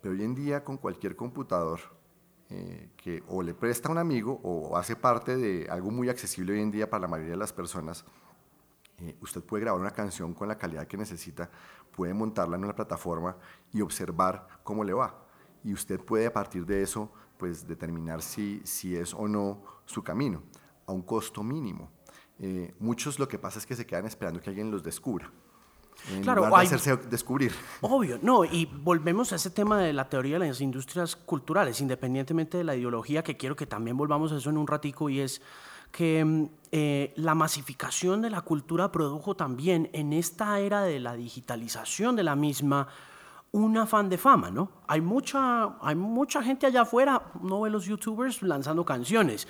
[0.00, 1.80] pero hoy en día con cualquier computador
[2.48, 6.52] eh, que o le presta a un amigo o hace parte de algo muy accesible
[6.52, 8.04] hoy en día para la mayoría de las personas,
[9.20, 11.50] usted puede grabar una canción con la calidad que necesita,
[11.90, 13.36] puede montarla en una plataforma
[13.72, 15.24] y observar cómo le va.
[15.64, 20.02] Y usted puede a partir de eso pues determinar si, si es o no su
[20.02, 20.42] camino,
[20.86, 21.90] a un costo mínimo.
[22.40, 25.30] Eh, muchos lo que pasa es que se quedan esperando que alguien los descubra.
[26.12, 27.52] en Claro, lugar de hay- hacerse descubrir.
[27.80, 32.56] Obvio, no, y volvemos a ese tema de la teoría de las industrias culturales, independientemente
[32.58, 35.40] de la ideología, que quiero que también volvamos a eso en un ratico, y es
[35.90, 41.14] que mm, eh, la masificación de la cultura produjo también en esta era de la
[41.16, 42.86] digitalización de la misma
[43.52, 44.70] un afán de fama, ¿no?
[44.86, 49.48] Hay mucha, hay mucha gente allá afuera, no ve los youtubers lanzando canciones,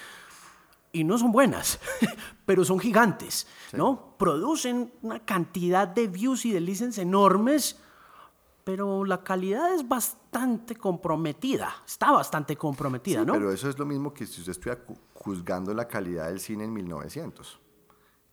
[0.92, 1.80] y no son buenas,
[2.46, 4.14] pero son gigantes, ¿no?
[4.18, 7.78] Producen una cantidad de views y de listens enormes,
[8.64, 13.32] pero la calidad es bastante comprometida, está bastante comprometida, Sí, ¿no?
[13.32, 14.82] Pero eso es lo mismo que si usted estuviera
[15.14, 17.60] juzgando la calidad del cine en 1900.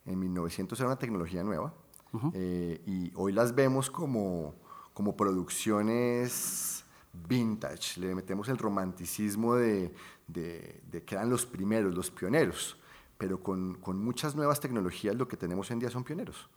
[0.06, 1.74] En 1900 era una tecnología nueva
[2.34, 4.54] eh, y hoy las vemos como,
[4.96, 6.84] como producciones
[7.28, 8.00] vintage.
[8.02, 9.94] Le metemos el romanticismo de,
[10.28, 12.80] de- de que eran los primeros, los pioneros.
[13.20, 16.50] Pero con, con muchas nuevas tecnologías lo que tenemos hoy en día son pioneros.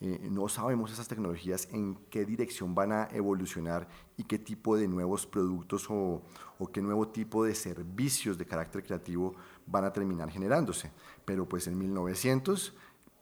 [0.00, 4.88] Eh, no sabemos esas tecnologías en qué dirección van a evolucionar y qué tipo de
[4.88, 6.22] nuevos productos o,
[6.58, 9.34] o qué nuevo tipo de servicios de carácter creativo
[9.66, 10.92] van a terminar generándose.
[11.24, 12.74] Pero pues en 1900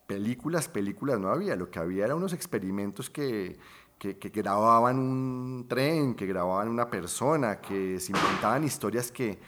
[0.09, 3.57] películas, películas no había, lo que había eran unos experimentos que,
[4.05, 9.39] que, que grababan un tren, que grababan una persona, que se inventaban historias que,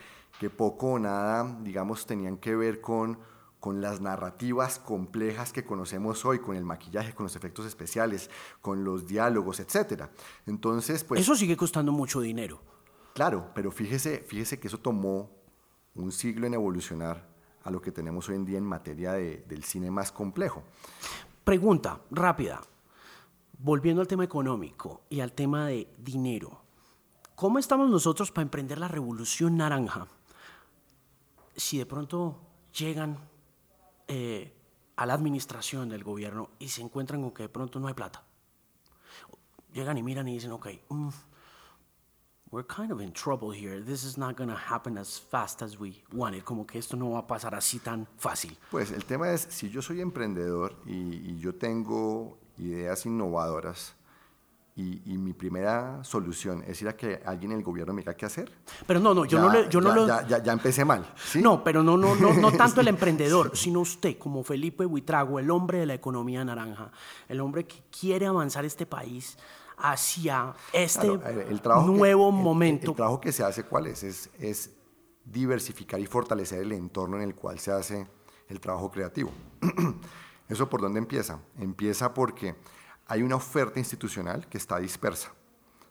[0.41, 3.19] que poco o nada, digamos, tenían que ver con,
[3.61, 8.31] con las narrativas complejas que conocemos hoy, con el maquillaje, con los efectos especiales,
[8.63, 10.05] con los diálogos, etc.
[10.47, 11.21] Entonces, pues...
[11.21, 12.63] Eso sigue costando mucho dinero.
[13.13, 15.31] Claro, pero fíjese, fíjese que eso tomó
[15.95, 17.29] un siglo en evolucionar
[17.63, 20.63] a lo que tenemos hoy en día en materia de- del cine más complejo.
[21.45, 22.61] Pregunta rápida,
[23.59, 26.63] volviendo al tema económico y al tema de dinero.
[27.35, 30.07] ¿Cómo estamos nosotros para emprender la revolución naranja
[31.55, 32.41] si de pronto
[32.73, 33.19] llegan
[34.09, 34.55] eh,
[34.97, 38.25] a la administración del gobierno y se encuentran con que de pronto no hay plata?
[39.73, 41.09] Llegan y miran y dicen, ok, mm,
[42.51, 43.83] we're kind of in trouble here.
[43.83, 46.43] This is not going to happen as fast as we wanted.
[46.45, 48.57] Como que esto no va a pasar así tan fácil.
[48.71, 53.95] Pues el tema es, si yo soy emprendedor y, y yo tengo ideas innovadoras
[54.75, 58.13] y, y mi primera solución es ir a que alguien en el gobierno me diga
[58.15, 58.53] qué hacer,
[58.87, 60.29] Pero no, no, yo ya, no, le, yo no ya- lo...
[60.29, 61.11] ya- ya- empecé mal.
[61.17, 61.41] ¿sí?
[61.41, 65.51] No, pero no, no, no, no tanto el emprendedor, sino usted como Felipe Buitrago, el
[65.51, 66.91] hombre de la economía naranja,
[67.29, 69.39] el hombre que quiere avanzar este país
[69.79, 72.91] hacia este Claro, el- el trabajo que- nuevo el- momento.
[72.91, 74.03] El, trabajo que se hace, ¿cuál es?
[74.03, 74.29] es?
[74.39, 74.71] Es
[75.25, 78.07] diversificar y fortalecer el entorno en el cual se hace
[78.49, 79.31] el trabajo creativo.
[80.49, 81.41] ¿Eso por dónde empieza?
[81.59, 82.55] Empieza porque
[83.07, 85.33] hay una oferta institucional que está dispersa.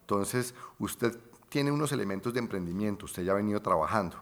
[0.01, 1.17] Entonces, usted
[1.49, 4.21] tiene unos elementos de emprendimiento, usted ya ha venido trabajando,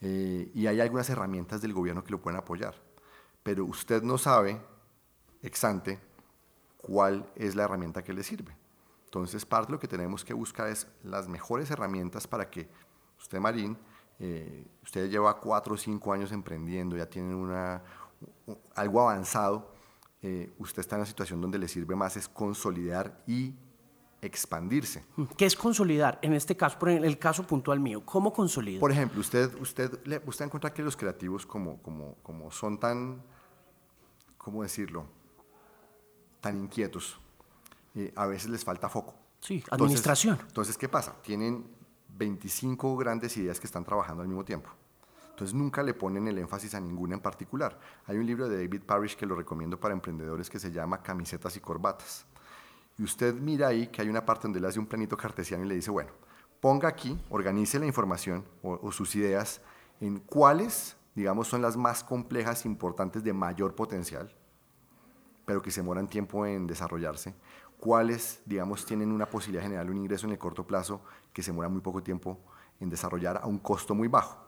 [0.00, 2.74] eh, y hay algunas herramientas del gobierno que lo pueden apoyar,
[3.42, 4.60] pero usted no sabe,
[5.42, 5.98] ex ante,
[6.76, 8.56] cuál es la herramienta que le sirve.
[9.04, 12.68] Entonces, parte de lo que tenemos que buscar es las mejores herramientas para que
[13.18, 13.78] usted, Marín,
[14.18, 17.82] eh, usted lleva cuatro o cinco años emprendiendo, ya tiene una,
[18.74, 19.72] algo avanzado,
[20.22, 23.54] eh, usted está en una situación donde le sirve más es consolidar y
[24.22, 25.04] expandirse.
[25.36, 26.18] ¿Qué es consolidar?
[26.22, 28.80] En este caso, por el caso puntual mío, ¿cómo consolido?
[28.80, 33.22] Por ejemplo, usted, usted, le- usted encuentra que los creativos como, como, como son tan,
[34.38, 35.06] ¿cómo decirlo?
[36.40, 37.18] Tan inquietos,
[37.94, 39.14] eh, a veces les falta foco.
[39.40, 40.38] Sí, Entonces- administración.
[40.46, 41.14] Entonces, ¿qué pasa?
[41.22, 41.66] Tienen
[42.08, 44.70] 25 grandes ideas que están trabajando al mismo tiempo.
[45.36, 47.78] Entonces, nunca le ponen el énfasis a ninguna en particular.
[48.06, 51.54] Hay un libro de David Parrish que lo recomiendo para emprendedores que se llama Camisetas
[51.58, 52.24] y Corbatas.
[52.96, 55.68] Y usted mira ahí que hay una parte donde le hace un planito cartesiano y
[55.68, 56.10] le dice, bueno,
[56.58, 59.60] ponga aquí, organice la información o, o sus ideas
[60.00, 64.34] en cuáles, digamos, son las más complejas, importantes, de mayor potencial,
[65.44, 67.34] pero que se demoran tiempo en desarrollarse,
[67.78, 71.02] cuáles, digamos, tienen una posibilidad de generar un ingreso en el corto plazo
[71.34, 72.40] que se demora muy poco tiempo
[72.80, 74.45] en desarrollar a un costo muy bajo.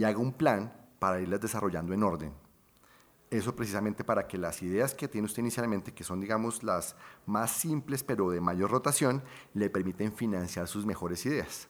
[0.00, 2.32] Y haga un plan para irlas desarrollando en orden.
[3.28, 7.50] Eso precisamente para que las ideas que tiene usted inicialmente, que son, digamos, las más
[7.50, 11.68] simples pero de mayor rotación, le permiten financiar sus mejores ideas.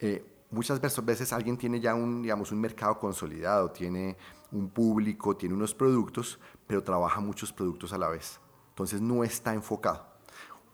[0.00, 4.16] Eh, muchas veces, alguien tiene ya un, digamos, un mercado consolidado, tiene
[4.50, 8.40] un público, tiene unos productos, pero trabaja muchos productos a la vez.
[8.70, 10.04] Entonces no está enfocado.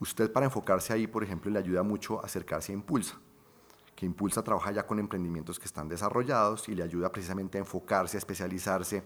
[0.00, 3.20] Usted para enfocarse ahí, por ejemplo, le ayuda mucho a acercarse a Impulsa,
[3.94, 8.16] que Impulsa trabaja ya con emprendimientos que están desarrollados y le ayuda precisamente a enfocarse,
[8.16, 9.02] a especializarse,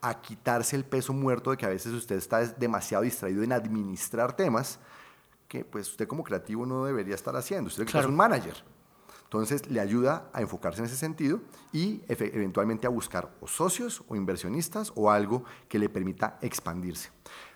[0.00, 4.34] a quitarse el peso muerto de que a veces usted está demasiado distraído en administrar
[4.34, 4.78] temas
[5.46, 7.68] que pues usted como creativo no debería estar haciendo.
[7.68, 8.54] Usted es un manager.
[9.24, 11.40] Entonces le ayuda a enfocarse en ese sentido
[11.72, 17.10] y eventualmente a buscar o socios o inversionistas o algo que le permita expandirse.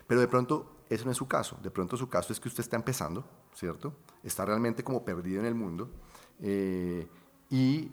[0.06, 1.58] Pero de pronto ese no es su caso.
[1.62, 3.94] De pronto su caso es que usted está empezando, ¿cierto?
[4.22, 5.90] Está realmente como perdido en el mundo.
[6.46, 7.08] Eh,
[7.48, 7.90] y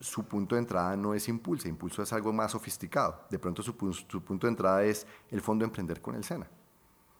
[0.00, 3.24] su punto de entrada no es Impulso, Impulso es algo más sofisticado.
[3.30, 6.48] De pronto su, punto de entrada es el Fondo Emprender con el SENA,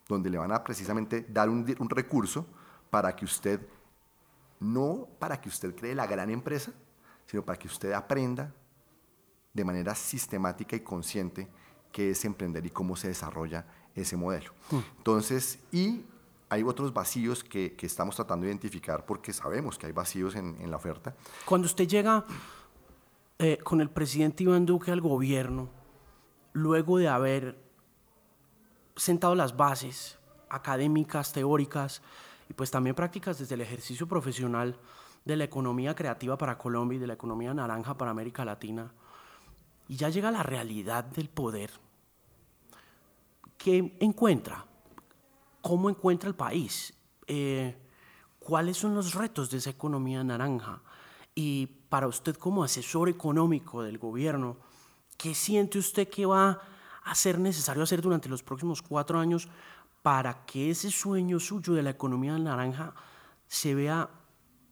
[0.09, 2.45] donde le van a precisamente dar un, un recurso
[2.89, 3.65] para que usted,
[4.59, 6.73] no para que usted cree la gran empresa,
[7.25, 8.53] sino para que usted aprenda
[9.53, 11.47] de manera sistemática y consciente
[11.93, 14.51] qué es emprender y cómo se desarrolla ese modelo.
[14.69, 14.79] Hmm.
[14.97, 16.03] Entonces, y
[16.49, 20.59] hay otros vacíos que, que, estamos tratando de identificar porque sabemos que hay vacíos en,
[20.61, 21.15] en la oferta.
[21.45, 22.25] Cuando usted llega
[23.39, 25.69] eh, con el presidente Iván Duque al gobierno,
[26.53, 27.57] luego de haber
[28.95, 30.17] sentado las bases
[30.49, 32.01] académicas, teóricas
[32.49, 34.79] y pues también prácticas desde el ejercicio profesional
[35.25, 38.91] de la economía creativa para Colombia y de la economía naranja para América Latina,
[39.89, 41.69] y ya llega la realidad del poder,
[43.57, 44.65] ¿qué encuentra?
[45.67, 46.93] ¿Cómo encuentra el país?
[47.27, 47.75] Eh,
[48.39, 50.81] ¿Cuáles son los retos de esa economía naranja?
[51.35, 54.55] Y para usted como asesor económico del gobierno,
[55.17, 56.61] ¿qué siente usted que va
[57.03, 59.49] a ser necesario hacer durante los próximos cuatro años
[60.01, 62.95] para que ese sueño suyo de la economía naranja
[63.49, 64.09] se vea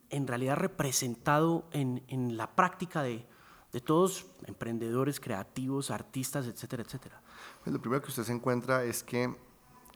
[0.09, 3.27] en realidad representado en, en la práctica de,
[3.73, 7.21] de, todos, emprendedores, creativos, artistas, etcétera, etcétera?
[7.65, 9.35] Pues lo primero que usted se encuentra es que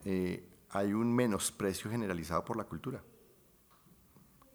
[0.04, 3.02] eh, hay un menosprecio generalizado por la cultura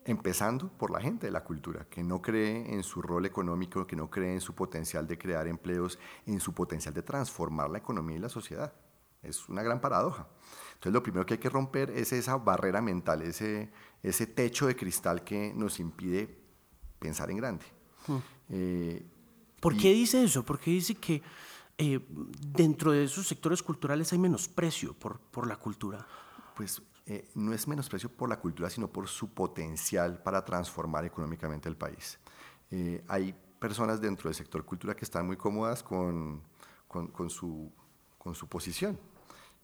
[0.05, 3.95] empezando por la gente de la cultura, que no cree en su rol económico, que
[3.95, 5.97] no cree en su potencial de crear empleos,
[6.27, 8.71] en su potencial de transformar la economía y la sociedad.
[9.23, 10.27] Es una gran paradoja.
[10.75, 13.71] Entonces lo primero que hay que romper es esa barrera mental, ese,
[14.03, 16.39] ese techo de cristal que nos impide
[16.99, 17.65] pensar en grande.
[18.05, 18.17] Hmm.
[18.49, 19.03] Eh,
[19.59, 20.45] ¿Por qué dice eso?
[20.45, 21.23] ¿Por qué dice que
[21.77, 21.99] eh,
[22.41, 26.05] dentro de esos sectores culturales hay menosprecio por, por la cultura?
[26.55, 31.69] Pues eh, no es menosprecio por la cultura, sino por su potencial para transformar económicamente
[31.69, 32.17] el país.
[32.71, 36.41] Eh, hay personas dentro del sector cultura que están muy cómodas con,
[36.87, 37.71] con, su,
[38.17, 38.97] con su posición.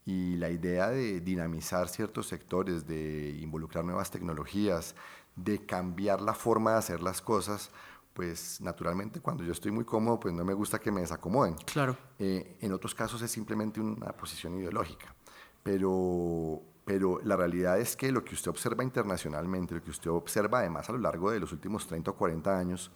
[0.06, 4.96] Y la idea de dinamizar ciertos sectores, de involucrar nuevas tecnologías,
[5.36, 7.72] de cambiar la forma de hacer las cosas,
[8.14, 11.56] pues naturalmente cuando yo estoy muy cómodo, pues no me gusta que me desacomoden.
[11.66, 11.98] Claro.
[12.20, 15.16] Eh, en otros casos es simplemente una posición ideológica.
[15.64, 20.60] Pero pero la realidad es que lo que usted observa internacionalmente, lo que usted observa
[20.60, 22.92] además a lo largo de los últimos 30 o 40 años,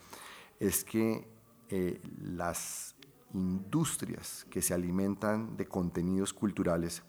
[0.60, 1.28] es que
[1.70, 2.96] eh, las
[3.34, 7.04] industrias que se alimentan de contenidos culturales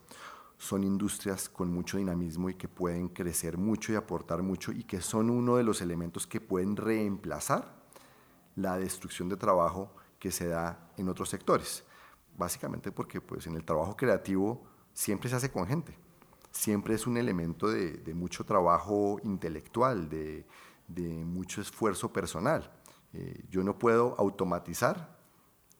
[0.59, 5.01] son industrias con mucho dinamismo y que pueden crecer mucho y aportar mucho y que
[5.01, 7.75] son uno de los elementos que pueden reemplazar
[8.57, 11.85] la destrucción de trabajo que se da en otros sectores.
[12.37, 15.97] Básicamente porque pues, en el trabajo creativo siempre se hace con gente
[16.57, 20.45] siempre es un elemento de, mucho trabajo intelectual, de,
[21.25, 22.71] mucho esfuerzo personal.
[23.12, 25.16] Eh, yo no puedo automatizar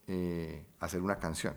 [0.07, 1.55] eh, hacer una canción.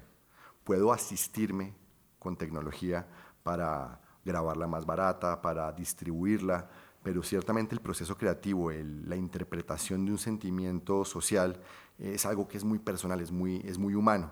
[0.63, 1.75] Puedo asistirme
[2.17, 3.07] con tecnología
[3.43, 6.69] para grabarla más barata, para distribuirla,
[7.03, 11.61] pero ciertamente el proceso creativo, la interpretación de un sentimiento social
[11.97, 14.31] es algo que es muy personal, es muy, es muy humano.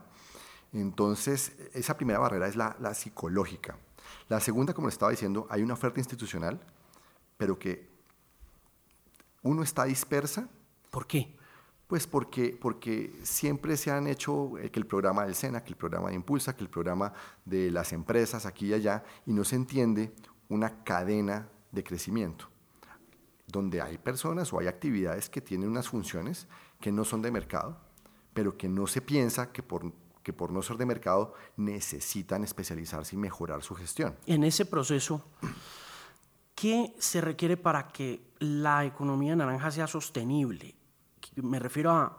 [0.73, 3.77] Entonces, esa primera barrera es la, la psicológica.
[4.29, 6.59] La segunda, como les estaba diciendo, hay una oferta institucional,
[7.37, 7.89] pero que
[9.43, 10.49] uno está dispersa.
[10.89, 11.35] ¿Por qué?
[11.87, 15.77] Pues porque, porque siempre se han hecho eh, que el programa del SENA, que el
[15.77, 17.13] programa de Impulsa, que el programa
[17.45, 20.13] de las empresas aquí y allá, y no se entiende
[20.49, 22.49] una cadena de crecimiento,
[23.47, 26.47] donde hay personas o hay actividades que tienen unas funciones
[26.79, 27.79] que no son de mercado,
[28.33, 29.91] pero que no se piensa que por
[30.27, 34.13] que por no ser de mercado necesitan especializarse y mejorar su gestión.
[34.25, 35.23] En ese proceso,
[36.53, 40.75] ¿qué se requiere para que la economía naranja sea sostenible?
[41.37, 42.17] Me refiero a,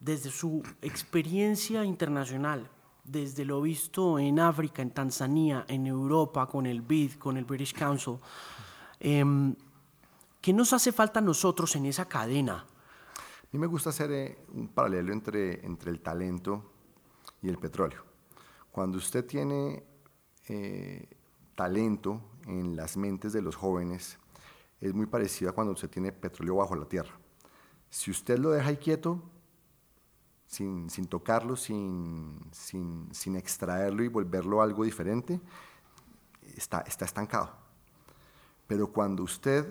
[0.00, 2.68] desde su experiencia internacional,
[3.04, 7.72] desde lo visto en África, en Tanzania, en Europa, con el BID, con el British
[7.72, 8.16] Council,
[8.98, 9.54] em,
[10.40, 12.66] ¿qué nos hace falta a nosotros en esa cadena?
[13.48, 16.72] A mí me gusta hacer eh, un paralelo entre, entre el talento
[17.40, 18.04] y el petróleo.
[18.70, 19.82] Cuando usted tiene
[20.48, 21.08] eh,
[21.54, 24.18] talento en las mentes de los jóvenes,
[24.80, 27.18] es muy parecido a cuando usted tiene petróleo bajo la tierra.
[27.90, 29.22] Si usted lo deja ahí quieto,
[30.46, 35.40] sin, sin tocarlo, sin, sin, sin, extraerlo y volverlo algo diferente,
[36.56, 37.50] está, está estancado.
[38.66, 39.66] Pero cuando usted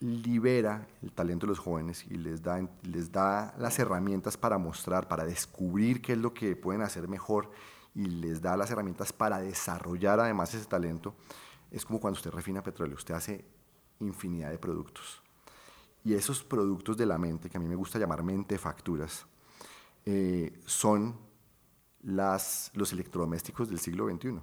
[0.00, 5.08] libera el talento de los jóvenes y les da, les da las herramientas para mostrar,
[5.08, 7.50] para descubrir qué es lo que pueden hacer mejor
[7.94, 11.14] y les da las herramientas para desarrollar además ese talento,
[11.70, 13.44] es como cuando usted refina petróleo, usted hace
[14.00, 15.22] infinidad de productos.
[16.04, 19.26] Y esos productos de la mente, que a mí me gusta llamar mente facturas,
[20.04, 21.18] eh, son
[22.02, 24.40] los electrodomésticos del siglo XXI.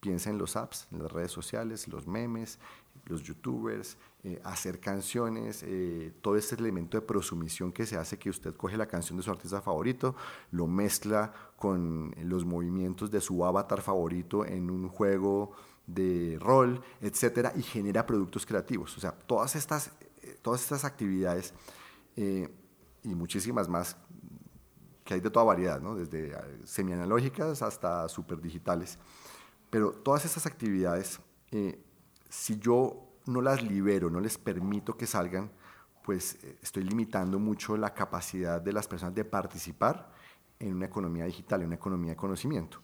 [0.00, 2.58] Piensa en los apps, en las redes sociales, los memes,
[3.06, 8.28] los youtubers, eh, hacer canciones, eh, todo este elemento de prosumisión que se hace que
[8.28, 10.16] usted coge la canción de su artista favorito,
[10.50, 15.52] lo mezcla con los movimientos de su avatar favorito en un juego
[15.86, 18.96] de rol, etcétera, y genera productos creativos.
[18.96, 19.92] O sea, todas estas,
[20.22, 21.54] eh, todas estas actividades
[22.16, 23.94] y muchísimas más
[25.04, 25.94] que hay de toda variedad, ¿no?
[25.94, 26.34] desde
[26.64, 28.98] semianalógicas hasta superdigitales.
[29.68, 31.20] Pero todas estas actividades
[32.28, 35.50] si yo no las libero, no les permito que salgan,
[36.04, 40.12] pues eh, estoy limitando mucho la capacidad de las personas de participar
[40.58, 42.80] en una economía digital, en una economía de conocimiento.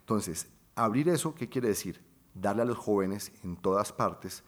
[0.00, 2.00] Entonces, abrir eso, ¿qué quiere decir?
[2.34, 4.44] Darle a los jóvenes en todas partes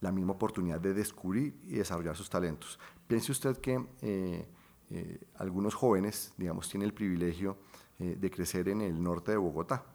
[0.00, 2.78] la misma oportunidad de descubrir y desarrollar sus talentos.
[3.06, 4.48] Piense usted que eh,
[4.90, 7.58] eh, algunos jóvenes, digamos, tienen el privilegio
[7.98, 9.86] de crecer en el norte de Bogotá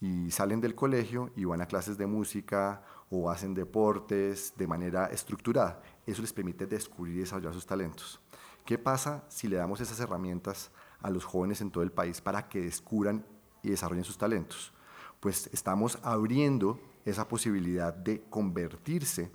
[0.00, 2.84] y salen del colegio y van a clases de música
[3.14, 5.82] o hacen deportes de manera estructurada.
[6.06, 8.18] Eso les permite descubrir y desarrollar sus talentos.
[8.64, 10.70] ¿Qué pasa si le damos esas herramientas
[11.02, 13.26] a los jóvenes en todo el país para que descubran
[13.62, 14.72] y desarrollen sus talentos?
[15.20, 19.30] Pues estamos abriendo esa posibilidad de convertirse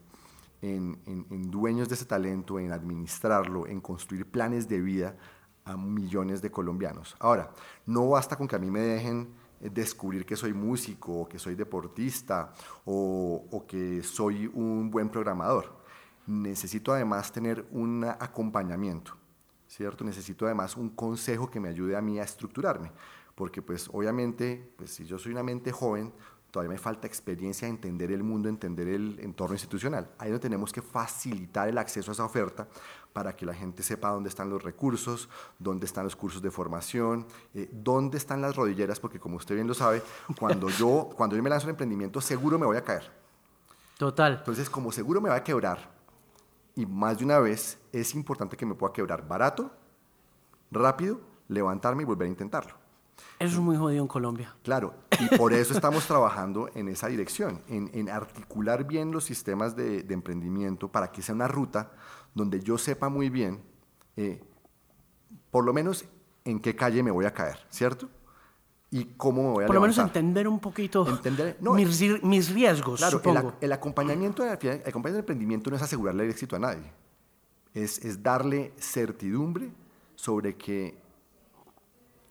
[0.64, 0.98] en,
[1.52, 5.16] dueños de ese talento, en administrarlo, en construir planes de vida
[5.66, 7.16] a millones de colombianos.
[7.20, 7.52] Ahora,
[7.86, 11.56] no basta con que a mí me dejen descubrir que soy músico, o que soy
[11.56, 12.54] deportista,
[12.86, 15.78] o, que soy un buen programador.
[16.28, 19.16] Necesito además tener un acompañamiento,
[19.68, 20.04] ¿cierto?
[20.04, 22.92] Necesito además un consejo que me ayude a mí a estructurarme,
[23.36, 26.12] porque pues obviamente, pues si yo soy una mente joven,
[26.52, 30.10] todavía me falta experiencia, entender el mundo, entender el entorno institucional.
[30.18, 32.68] Ahí no tenemos que facilitar el acceso a esa oferta
[33.18, 37.26] para que la gente sepa dónde están los recursos, dónde están los cursos de formación,
[37.56, 40.04] eh, dónde están las rodilleras, porque como usted bien lo sabe,
[40.38, 43.12] cuando yo, cuando yo me lanzo al emprendimiento, seguro me voy a caer.
[43.98, 44.34] Total.
[44.38, 45.90] Entonces, como seguro me va a quebrar,
[46.76, 49.72] y más de una vez, es importante que me pueda quebrar barato,
[50.70, 52.76] rápido, levantarme y volver a intentarlo.
[53.40, 54.56] Eso es muy jodido en Colombia.
[54.64, 60.00] Claro, y por eso estamos trabajando en esa dirección, en, articular bien los sistemas de,
[60.10, 61.92] emprendimiento para que sea una ruta
[62.38, 63.62] donde yo sepa muy bien,
[64.16, 64.42] eh,
[65.52, 66.06] por lo menos,
[66.46, 68.08] en qué calle me voy a caer, ¿cierto?
[68.90, 73.22] Y cómo me voy a Por lo menos entender un poquito entender, mis, riesgos, claro,
[73.26, 76.90] El, el, acompañamiento, el acompañamiento del emprendimiento no es asegurarle el éxito a nadie,
[77.74, 79.72] es, es darle certidumbre
[80.16, 80.98] sobre que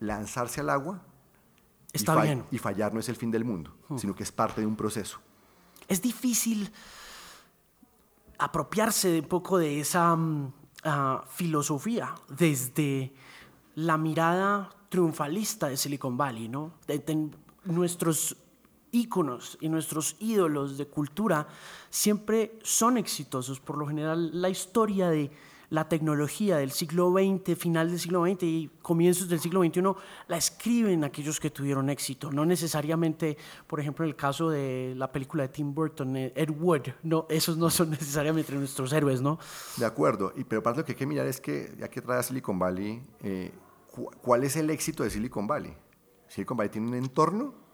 [0.01, 1.03] lanzarse al agua
[1.93, 2.45] Está y, bien.
[2.51, 3.99] y fallar no es el fin del mundo, hmm.
[3.99, 5.19] sino que es parte de un proceso.
[5.89, 6.71] Es difícil
[8.39, 10.53] apropiarse de un poco de esa mm,
[10.85, 13.13] ah, filosofía desde
[13.75, 16.73] la mirada triunfalista de Silicon Valley, ¿no?
[17.65, 18.37] nuestros
[18.93, 21.49] íconos y nuestros ídolos de cultura
[21.91, 23.61] siempre son exitosos.
[23.61, 25.31] Por lo general, la historia de
[25.71, 29.83] la tecnología del siglo XX, final del siglo XX y comienzos del siglo XXI,
[30.29, 32.31] la escriben aquellos que tuvieron éxito.
[32.31, 33.37] No necesariamente,
[33.67, 37.27] por ejemplo, en el caso de la película de Tim Burton, eh, Ed Wood, no,
[37.29, 39.39] esos no son necesariamente nuestros héroes, ¿no?
[39.77, 42.19] De acuerdo, y, pero parte lo que hay que mirar es que, ya que trae
[42.19, 43.53] a Silicon Valley, eh,
[44.23, 45.75] ¿cuál es el éxito de Silicon Valley?
[46.29, 47.67] Silicon Valley tiene un entorno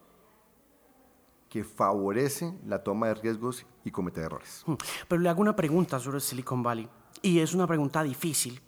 [1.49, 4.62] que favorece la toma de riesgos y cometer errores.
[4.64, 4.74] Hmm.
[5.07, 6.88] Pero le hago una pregunta sobre Silicon Valley.
[7.21, 8.61] Y es una pregunta difícil.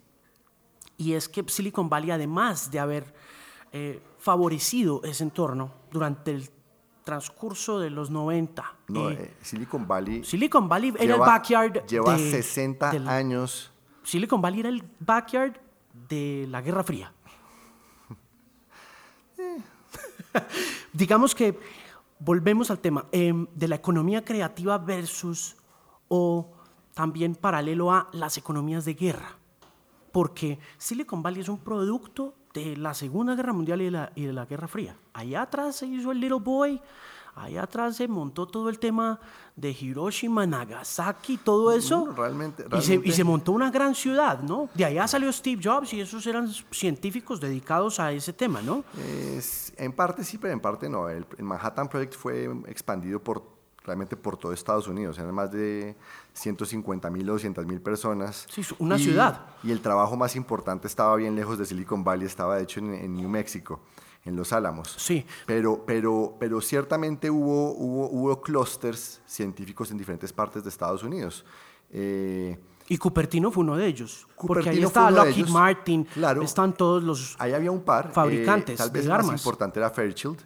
[0.97, 3.13] Y es que Silicon Valley, además de haber
[3.71, 6.49] eh, favorecido ese entorno durante el
[7.03, 8.75] transcurso de los 90.
[8.87, 10.23] No, eh, eh, Silicon Valley.
[10.23, 11.85] Silicon Valley era el backyard.
[11.85, 13.71] Lleva 60 años.
[14.03, 15.59] Silicon Valley era el backyard
[16.09, 17.13] de la Guerra Fría.
[20.93, 21.57] Digamos que
[22.19, 25.55] volvemos al tema em, de la economía creativa versus
[26.07, 26.54] o
[26.95, 29.37] también paralelo a las economías de guerra,
[30.11, 34.23] porque Silicon Valley es un producto de la Segunda Guerra Mundial y de la, y
[34.23, 34.95] de la Guerra Fría.
[35.13, 36.81] Allá atrás se hizo el Little Boy,
[37.35, 39.19] allá atrás se montó todo el tema
[39.57, 42.13] de Hiroshima, Nagasaki, todo eso.
[42.15, 44.69] realmente, Y, se, y, se, montó una gran ciudad, ¿no?
[44.73, 48.85] De allá salió Steve Jobs y esos eran científicos dedicados a ese tema, ¿no?
[48.97, 51.09] Es, en parte sí, pero en parte no.
[51.09, 53.54] El, el Manhattan Project fue expandido por
[53.85, 55.17] realmente por todo Estados Unidos.
[55.19, 55.95] Eran más de
[56.33, 58.45] 150 mil o 200 mil personas.
[58.49, 59.41] Sí, una ciudad.
[59.63, 63.29] Y el trabajo más importante estaba bien lejos de Silicon Valley, estaba hecho en, New
[63.29, 63.81] Mexico.
[64.23, 64.95] en Los Álamos.
[64.97, 65.25] Sí.
[65.45, 71.45] Pero, pero, pero ciertamente hubo, hubo, hubo clústeres científicos en diferentes partes de Estados Unidos.
[71.91, 72.57] Eh,
[72.87, 74.27] y Cupertino fue uno de ellos.
[74.35, 78.77] porque ahí estaba Lockheed Martin, claro, están todos los ahí había un par, fabricantes eh,
[78.77, 79.41] tal vez de más armas.
[79.41, 80.39] importante era Fairchild.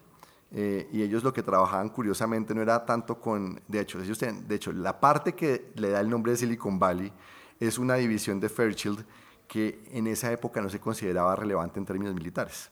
[0.52, 4.56] Eh, y ellos lo que trabajaban curiosamente no era tanto con, de hecho, ellos de
[4.56, 7.12] hecho, la parte que le da el nombre de Silicon Valley
[7.60, 9.06] es una división de Fairchild
[9.48, 12.70] que en esa época no se consideraba relevante en términos militares,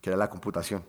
[0.00, 0.84] que era la computación.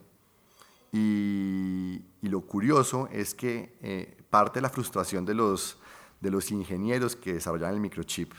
[0.91, 5.77] Y, lo curioso es que eh, parte de la frustración de los,
[6.19, 8.33] de los ingenieros que desarrollaban el microchip,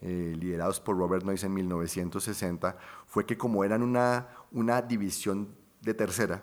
[0.00, 2.76] eh, liderados por Robert Noyce en 1960,
[3.06, 6.42] fue que como eran una, una división de tercera,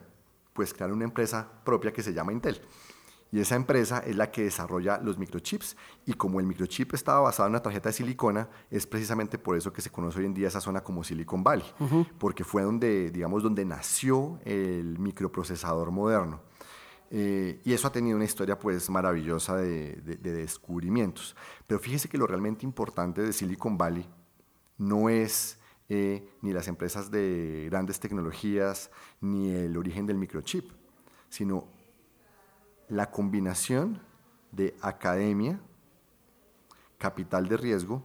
[0.56, 2.60] pues crearon una empresa propia que se llama Intel.
[3.32, 5.76] Y esa empresa es la que desarrolla los microchips.
[6.06, 9.74] Y como el microchip estaba basado en una tarjeta de silicona, es precisamente por eso
[9.74, 11.66] que se conoce hoy en día esa zona como Silicon Valley,
[12.18, 16.40] porque fue donde, digamos, donde nació el microprocesador moderno.
[17.12, 21.36] Eh, y eso ha tenido una historia pues maravillosa de, descubrimientos.
[21.68, 24.08] Pero fíjese que lo realmente importante de Silicon Valley
[24.78, 28.90] no es eh, ni las empresas de grandes tecnologías,
[29.22, 30.72] ni el origen del microchip,
[31.30, 31.68] sino
[32.90, 34.02] la combinación
[34.52, 35.60] de academia,
[36.98, 38.04] capital de riesgo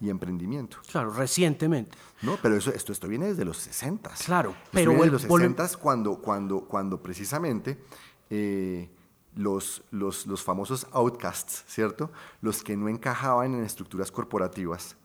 [0.00, 0.78] y emprendimiento.
[0.90, 1.96] Claro, recientemente.
[2.22, 4.10] No, pero eso, esto, esto viene desde los 60.
[4.26, 7.82] Claro, pero viene desde los 60 cuando, cuando, cuando precisamente
[8.28, 8.90] eh,
[9.34, 12.10] los, los, los, famosos outcasts, ¿cierto?
[12.40, 14.96] Los que no encajaban en estructuras corporativas,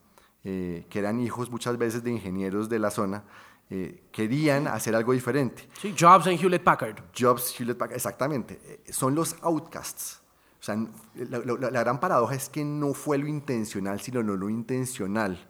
[0.44, 3.24] eh, que eran hijos muchas veces de ingenieros de la zona,
[3.72, 5.70] eh, querían hacer algo diferente.
[5.80, 7.04] Sí, Jobs en Hewlett Packard.
[7.18, 8.60] Jobs, Hewlett Packard, exactamente.
[8.64, 10.22] Eh, son los outcasts.
[10.60, 10.76] O sea,
[11.16, 15.48] la, gran paradoja es que no fue lo intencional, sino lo no intencional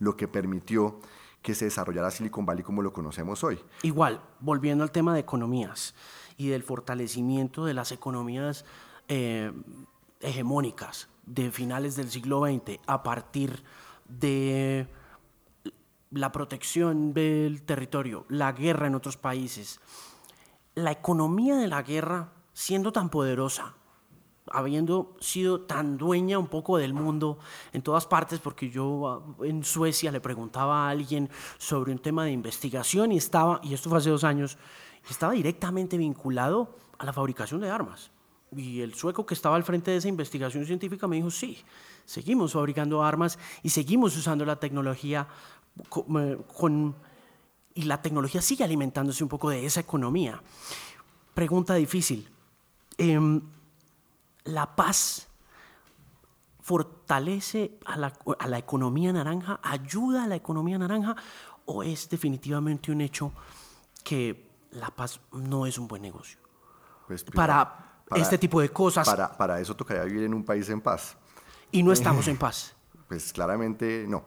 [0.00, 1.00] lo que permitió
[1.40, 3.58] que se desarrollara Silicon Valley como lo conocemos hoy.
[3.82, 5.94] Igual, volviendo al tema de economías
[6.36, 8.64] y del fortalecimiento de las economías
[9.08, 9.52] eh,
[10.20, 13.83] hegemónicas de finales del siglo XX a partir de
[16.10, 19.80] la protección del territorio, la guerra en otros países,
[20.74, 23.74] la economía de la guerra siendo tan poderosa,
[24.50, 27.38] habiendo sido tan dueña un poco del mundo
[27.72, 32.24] en todas partes, porque yo ah, en Suecia le preguntaba a alguien sobre un tema
[32.24, 34.58] de investigación y estaba, y esto fue hace dos años,
[35.08, 38.10] estaba directamente vinculado a la fabricación de armas.
[38.56, 41.58] Y el sueco que estaba al frente de esa investigación científica me dijo, sí,
[42.04, 45.26] seguimos fabricando armas y seguimos usando la tecnología
[45.88, 46.94] con,
[47.74, 50.40] y la tecnología sigue alimentándose un poco de esa economía.
[51.34, 52.28] Pregunta difícil.
[52.96, 53.40] Em,
[54.44, 55.26] ¿La paz
[56.60, 61.16] fortalece a la, a la, economía naranja, ayuda a la economía naranja
[61.66, 63.32] o es definitivamente un hecho
[64.02, 66.38] que la paz no es un buen negocio?
[67.06, 69.06] Pues, para, este tipo de cosas.
[69.06, 71.16] Para, para eso tocaría vivir en un país en paz.
[71.70, 72.74] Y no estamos en paz.
[73.08, 74.24] Pues claramente no.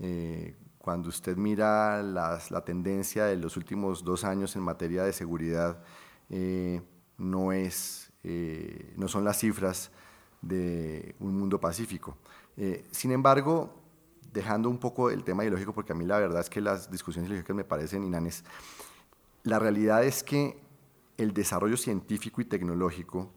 [0.00, 5.14] Eh, cuando usted mira las, la tendencia de los últimos dos años en materia de
[5.14, 5.82] seguridad,
[6.28, 6.82] eh,
[7.16, 9.90] no, es, eh, no son las cifras
[10.42, 12.18] de un mundo pacífico.
[12.58, 13.74] Eh, sin embargo,
[14.30, 17.30] dejando un poco el tema ideológico, porque a mí la verdad es que las discusiones
[17.30, 18.44] ideológicas me parecen inanes,
[19.42, 20.60] la realidad es que
[21.16, 23.32] el desarrollo científico y tecnológico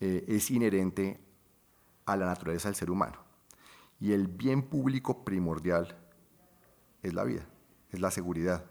[0.00, 1.20] es inherente
[2.06, 3.18] a la naturaleza del ser humano.
[4.00, 5.96] Y el bien público primordial
[7.02, 7.46] es la vida,
[7.90, 8.64] es la seguridad.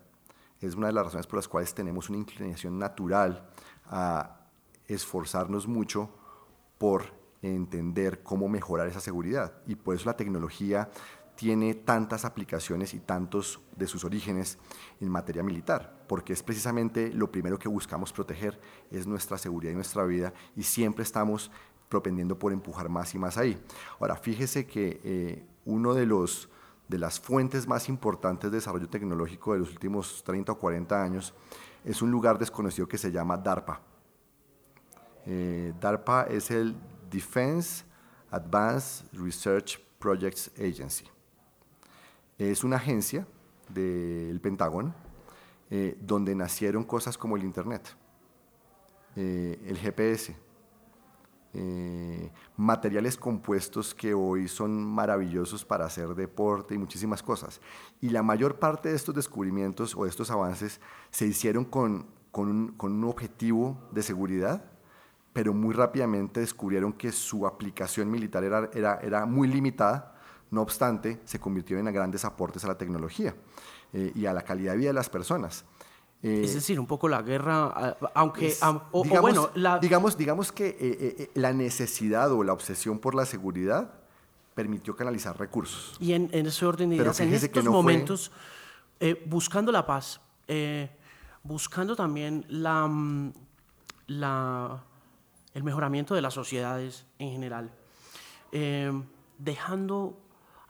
[0.59, 3.49] Es una de las razones por las cuales tenemos una inclinación natural
[3.85, 4.41] a
[4.85, 6.09] esforzarnos mucho
[6.77, 9.53] por entender cómo mejorar esa seguridad.
[9.65, 10.89] Y por eso la tecnología
[11.35, 14.57] tiene tantas aplicaciones y tantos de sus orígenes
[14.99, 18.59] en materia militar, porque es precisamente lo primero que buscamos proteger,
[18.91, 21.51] es nuestra seguridad y nuestra vida, y siempre estamos
[21.89, 23.61] propendiendo por empujar más y más ahí.
[23.99, 26.49] Ahora, fíjese que eh, uno de los
[26.91, 31.33] de las fuentes más importantes de desarrollo tecnológico de los últimos 30 o 40 años,
[31.85, 33.79] es un lugar desconocido que se llama DARPA.
[35.25, 36.75] Eh, DARPA es el
[37.09, 37.85] Defense
[38.29, 41.05] Advanced Research Projects Agency.
[42.49, 43.27] Es una agencia
[43.69, 44.95] del Pentágono
[45.69, 47.95] eh, donde nacieron cosas como el Internet,
[49.15, 50.35] eh, el GPS,
[51.53, 57.61] eh, materiales compuestos que hoy son maravillosos para hacer deporte y muchísimas cosas.
[58.01, 60.81] Y la mayor parte de estos descubrimientos o de estos avances
[61.11, 64.65] se hicieron con, un, con un objetivo de seguridad,
[65.31, 70.15] pero muy rápidamente descubrieron que su aplicación militar era, era, era muy limitada,
[70.51, 73.35] no obstante, se convirtió en grandes aportes a la tecnología
[73.93, 75.65] eh, y a la calidad de vida de las personas.
[76.23, 78.53] Eh, es decir, un poco la guerra, aunque,
[78.91, 79.49] o, bueno,
[79.81, 83.95] digamos, digamos que eh, eh, la necesidad o la obsesión por la seguridad
[84.53, 85.95] permitió canalizar recursos.
[85.99, 88.31] Y en, ese orden de ideas, en estos momentos,
[89.25, 90.21] buscando la paz,
[91.41, 93.33] buscando también la, mm,
[94.05, 94.83] la,
[95.55, 97.71] el mejoramiento de las sociedades en general,
[99.39, 100.20] dejando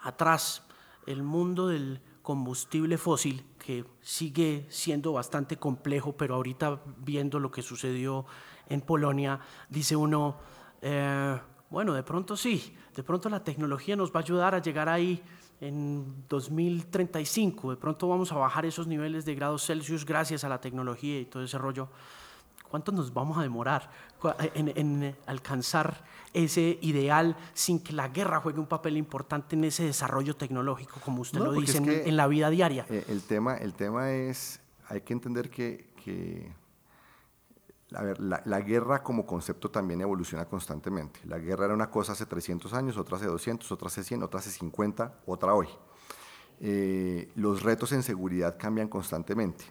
[0.01, 0.63] atrás
[1.05, 7.61] el mundo del combustible fósil, que sigue siendo bastante complejo, pero ahorita viendo lo que
[7.61, 8.25] sucedió
[8.69, 9.39] en Polonia,
[9.69, 10.37] dice uno,
[10.81, 11.37] eh,
[11.69, 15.21] bueno, de pronto sí, de pronto la tecnología nos va a ayudar a llegar ahí
[15.59, 20.59] en 2035, de pronto vamos a bajar esos niveles de grados Celsius gracias a la
[20.59, 21.89] tecnología y todo ese rollo.
[22.71, 23.91] ¿Cuánto nos vamos a demorar
[24.55, 30.37] en, alcanzar ese ideal sin que la guerra juegue un papel importante en ese desarrollo
[30.37, 32.85] tecnológico, como usted lo dice, en, la vida diaria?
[32.89, 36.53] Eh, el, tema, el tema es, hay que entender que,
[37.89, 41.19] la, guerra como concepto también evoluciona constantemente.
[41.25, 44.39] La guerra era una cosa hace 300 años, otra hace 200, otra hace 100, otra
[44.39, 45.67] hace 50, otra hoy.
[46.61, 49.65] Eh, los retos en seguridad cambian constantemente.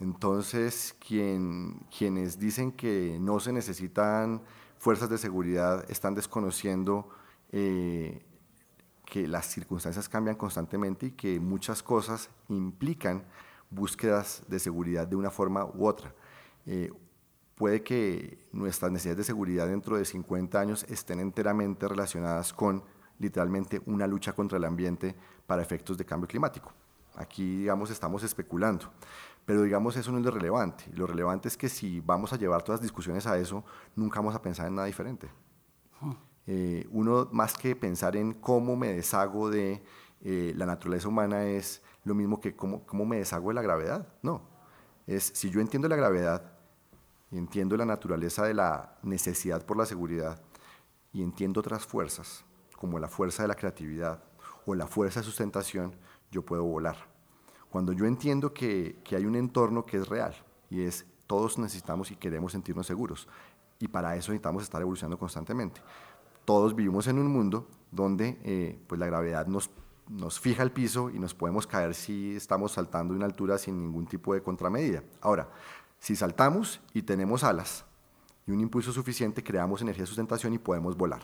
[0.00, 4.42] Entonces, quienes dicen que no se necesitan
[4.78, 7.08] fuerzas de seguridad están desconociendo
[7.50, 8.22] eh,
[9.06, 13.24] que las circunstancias cambian constantemente y que muchas cosas implican
[13.70, 16.14] búsquedas de seguridad de una forma u otra.
[16.66, 16.92] Eh,
[17.54, 22.84] puede que nuestras necesidades de seguridad dentro de 50 años estén enteramente relacionadas con
[23.18, 25.14] literalmente una lucha contra el ambiente
[25.46, 26.72] para efectos de cambio climático.
[27.14, 28.92] Aquí, digamos, estamos especulando.
[29.46, 30.84] Pero digamos, eso no es lo relevante.
[30.92, 34.34] Lo relevante es que si vamos a llevar todas las discusiones a eso, nunca vamos
[34.34, 35.28] a pensar en nada diferente.
[36.00, 36.12] Hmm.
[36.48, 39.82] Eh, uno, más que pensar en cómo me deshago de
[40.20, 44.08] eh, la naturaleza humana, es lo mismo que cómo, cómo me deshago de la gravedad.
[44.20, 44.42] No.
[45.06, 46.52] Es si yo entiendo la gravedad
[47.30, 50.42] y entiendo la naturaleza de la necesidad por la seguridad
[51.12, 52.44] y entiendo otras fuerzas,
[52.76, 54.24] como la fuerza de la creatividad
[54.66, 55.94] o la fuerza de sustentación,
[56.32, 57.15] yo puedo volar.
[57.76, 60.34] Cuando yo entiendo que, que, hay un entorno que es real
[60.70, 63.28] y es todos necesitamos y queremos sentirnos seguros
[63.78, 65.82] y para eso necesitamos estar evolucionando constantemente.
[66.46, 69.68] Todos vivimos en un mundo donde eh, pues la gravedad nos,
[70.08, 73.78] nos fija el piso y nos podemos caer si estamos saltando de una altura sin
[73.78, 75.02] ningún tipo de contramedida.
[75.20, 75.46] Ahora,
[75.98, 77.84] si saltamos y tenemos alas
[78.46, 81.20] y un impulso suficiente, creamos energía de sustentación y podemos volar.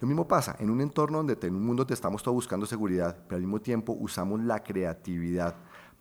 [0.00, 3.16] Lo mismo pasa en un entorno donde en un mundo te estamos todos buscando seguridad,
[3.28, 5.54] pero al mismo tiempo usamos la creatividad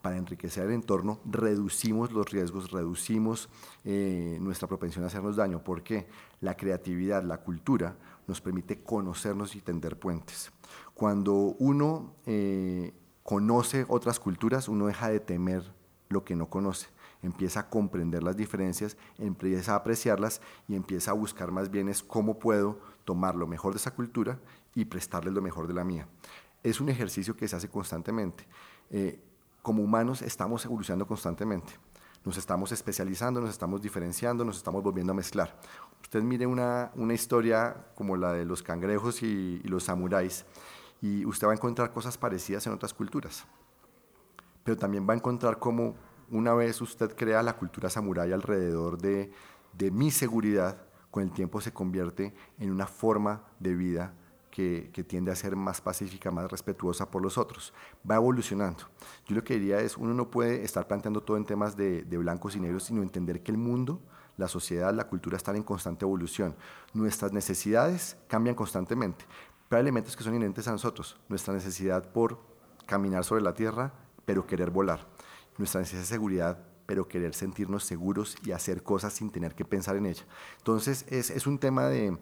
[0.03, 3.47] para enriquecer el entorno, reducimos los riesgos, reducimos
[3.85, 6.07] eh, nuestra propensión a hacernos daño, porque
[6.41, 7.95] la creatividad, la cultura,
[8.27, 10.51] nos permite conocernos y tender puentes.
[10.93, 12.93] Cuando uno eh,
[13.23, 15.63] conoce otras culturas, uno deja de temer
[16.09, 16.89] lo que no conoce,
[17.21, 22.03] empieza a comprender las diferencias, empieza a apreciarlas y empieza a buscar más bien es
[22.03, 24.37] cómo puedo tomar lo mejor de esa cultura
[24.75, 26.09] y prestarle lo mejor de la mía.
[26.61, 28.45] Es un ejercicio que se hace constantemente.
[28.89, 29.21] Eh,
[29.63, 31.73] como humanos estamos evolucionando constantemente.
[32.25, 35.57] Nos estamos especializando, nos estamos diferenciando, nos estamos volviendo a mezclar.
[36.01, 40.45] Usted mire una, una historia como la de los cangrejos y, los samuráis
[41.01, 43.45] y usted va a encontrar cosas parecidas en otras culturas.
[44.63, 45.95] Pero también va a encontrar cómo
[46.29, 49.31] una vez usted crea la cultura samurái alrededor de,
[49.73, 50.77] de mi seguridad,
[51.09, 54.13] con el tiempo se convierte en una forma de vida
[54.53, 57.73] que, tiende a ser más pacífica, más respetuosa por los otros.
[58.09, 58.83] Va evolucionando.
[59.25, 62.55] Yo lo que diría es, uno no puede estar planteando todo en temas de, blancos
[62.55, 63.99] y negros, sino entender que el mundo,
[64.37, 66.55] la sociedad, la cultura están en constante evolución.
[66.93, 69.25] Nuestras necesidades cambian constantemente,
[69.67, 71.19] pero hay elementos que son inherentes a nosotros.
[71.29, 72.39] Nuestra necesidad por
[72.85, 73.91] caminar sobre la tierra,
[74.23, 75.07] pero querer volar.
[75.57, 79.95] Nuestra necesidad de seguridad, pero querer sentirnos seguros y hacer cosas sin tener que pensar
[79.95, 80.25] en ella.
[80.59, 82.19] Entonces, es, es un tema de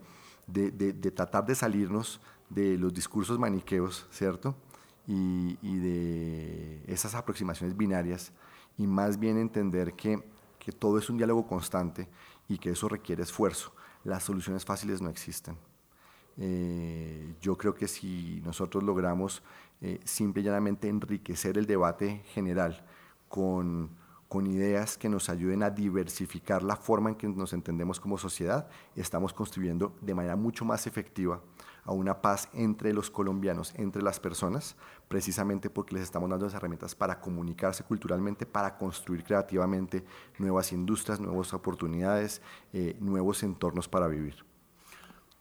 [0.52, 4.54] de, tratar de salirnos de los discursos maniqueos, ¿cierto?
[5.06, 8.32] Y, de esas aproximaciones binarias
[8.78, 10.22] y más bien entender que,
[10.78, 12.08] todo es un diálogo constante
[12.48, 13.72] y que eso requiere esfuerzo.
[14.04, 15.56] Las soluciones fáciles no existen.
[16.38, 19.42] Eh, yo creo que si nosotros logramos
[19.80, 22.86] eh, simple y llanamente enriquecer el debate general
[23.28, 23.90] con
[24.32, 28.66] con ideas que nos ayuden a diversificar la forma en que nos entendemos como sociedad,
[28.96, 31.42] estamos construyendo de manera mucho más efectiva
[31.84, 34.74] a una paz entre los colombianos, entre las personas,
[35.06, 40.02] precisamente porque les estamos dando las herramientas para comunicarse culturalmente, para construir creativamente
[40.38, 42.40] nuevas industrias, nuevas oportunidades,
[42.72, 44.46] eh, nuevos entornos para vivir.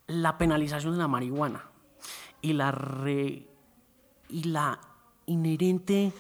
[0.08, 1.64] La penalización de la marihuana
[2.42, 2.76] y la,
[4.28, 4.82] y la
[5.28, 6.12] inherente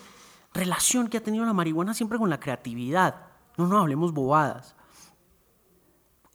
[0.53, 3.15] relación que ha tenido la marihuana siempre con la creatividad.
[3.57, 4.75] No nos hablemos bobadas.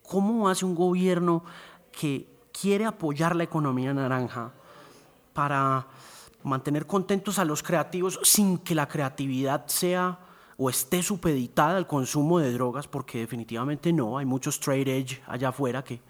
[0.02, 1.44] ¿Cómo hace un gobierno
[1.90, 4.52] que quiere apoyar la economía naranja
[5.32, 5.86] para
[6.42, 10.20] mantener contentos a los creativos sin que la creatividad sea
[10.56, 15.50] o esté supeditada al consumo de drogas, porque definitivamente no, hay muchos straight edge allá
[15.50, 16.00] afuera que,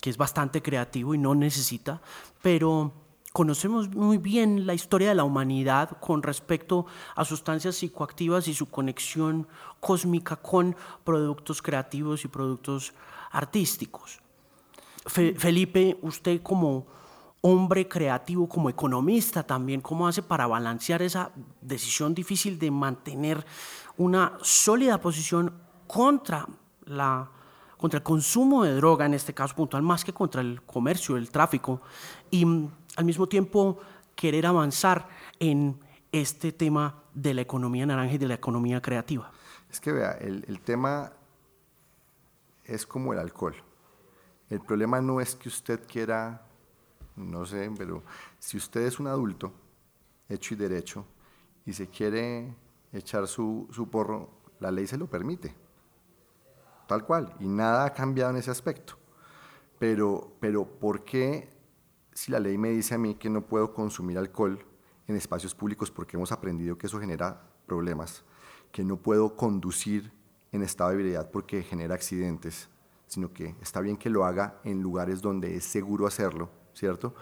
[0.00, 2.00] que es bastante creativo y no necesita,
[2.42, 2.92] pero
[3.34, 8.70] conocemos muy bien la historia de la humanidad con respecto a sustancias psicoactivas y su
[8.70, 9.48] conexión
[9.80, 12.94] cósmica con productos creativos y productos
[13.32, 14.20] artísticos.
[15.06, 16.86] Felipe, usted como
[17.40, 23.44] hombre creativo, como economista también, ¿cómo hace para balancear esa decisión difícil de mantener
[23.96, 25.52] una sólida posición
[25.88, 26.46] contra,
[26.84, 27.28] la,
[27.78, 31.32] contra el consumo de droga, en este caso puntual, más que contra el comercio, el
[31.32, 31.82] tráfico,
[32.30, 32.46] y
[32.96, 33.80] al mismo tiempo
[34.14, 35.80] querer avanzar en
[36.12, 39.30] este tema de la economía naranja y de la economía creativa?
[39.70, 41.12] Es que vea, el, el tema
[42.64, 43.56] es como el alcohol.
[44.50, 46.44] El problema no es que usted quiera
[47.16, 48.02] no sé, pero
[48.38, 49.52] si usted es un adulto,
[50.28, 51.04] hecho y derecho,
[51.64, 52.54] y se quiere
[52.92, 54.28] echar su, porro,
[54.60, 55.54] la ley se lo permite,
[56.86, 58.94] tal cual, y nada ha cambiado en ese aspecto.
[59.78, 61.48] Pero, pero ¿por qué
[62.14, 64.64] si la ley me dice a mí que no puedo consumir alcohol
[65.06, 68.24] en espacios públicos porque hemos aprendido que eso genera problemas,
[68.72, 70.12] que no puedo conducir
[70.52, 72.68] en estado de ebriedad porque genera accidentes,
[73.06, 77.14] sino que está bien que lo haga en lugares donde es seguro hacerlo, ¿cierto?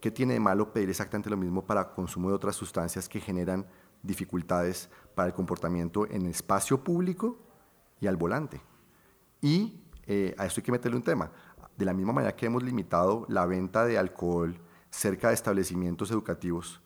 [0.00, 3.66] ¿Qué tiene de malo pedir exactamente lo mismo para consumo de otras sustancias que generan
[4.02, 7.38] dificultades para el comportamiento en espacio público
[8.00, 8.60] y al volante?
[9.40, 11.32] Y eh, a esto hay que meterle un tema.
[11.76, 14.58] De la misma manera que hemos limitado la venta de alcohol
[14.90, 16.80] cerca de establecimientos educativos,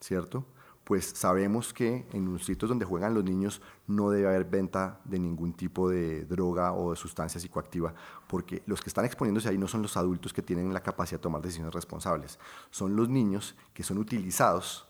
[0.00, 0.44] ¿cierto?
[0.90, 5.20] pues sabemos que en los sitios donde juegan los niños no debe haber venta de
[5.20, 7.94] ningún tipo de droga o de sustancia psicoactiva,
[8.26, 11.22] porque los que están exponiéndose ahí no son los adultos que tienen la capacidad de
[11.22, 12.40] tomar decisiones responsables,
[12.70, 14.84] son los niños que son utilizados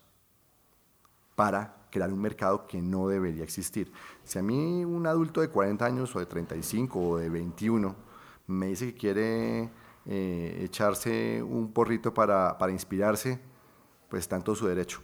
[1.34, 3.92] para crear un mercado que no debería existir.
[4.24, 7.94] Si a mí un adulto de 40 años o de 35 o de 21
[8.51, 9.70] me dice que quiere
[10.07, 13.40] eh, echarse un porrito para, para inspirarse,
[14.09, 15.01] pues está en todo su derecho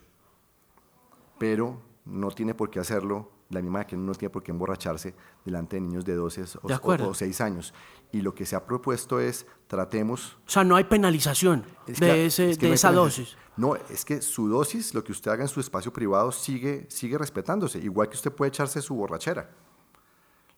[1.38, 5.76] pero no tiene por qué hacerlo la misma que no tiene por qué emborracharse delante
[5.76, 7.72] de niños de 12 o, 6 años.
[8.10, 10.36] Y lo que se ha propuesto es tratemos...
[10.46, 13.36] O sea, no hay penalización de, esa dosis.
[13.56, 17.16] No, es que su dosis, lo que usted haga en su espacio privado, sigue, sigue
[17.18, 17.78] respetándose.
[17.78, 19.48] Igual que usted puede echarse su borrachera.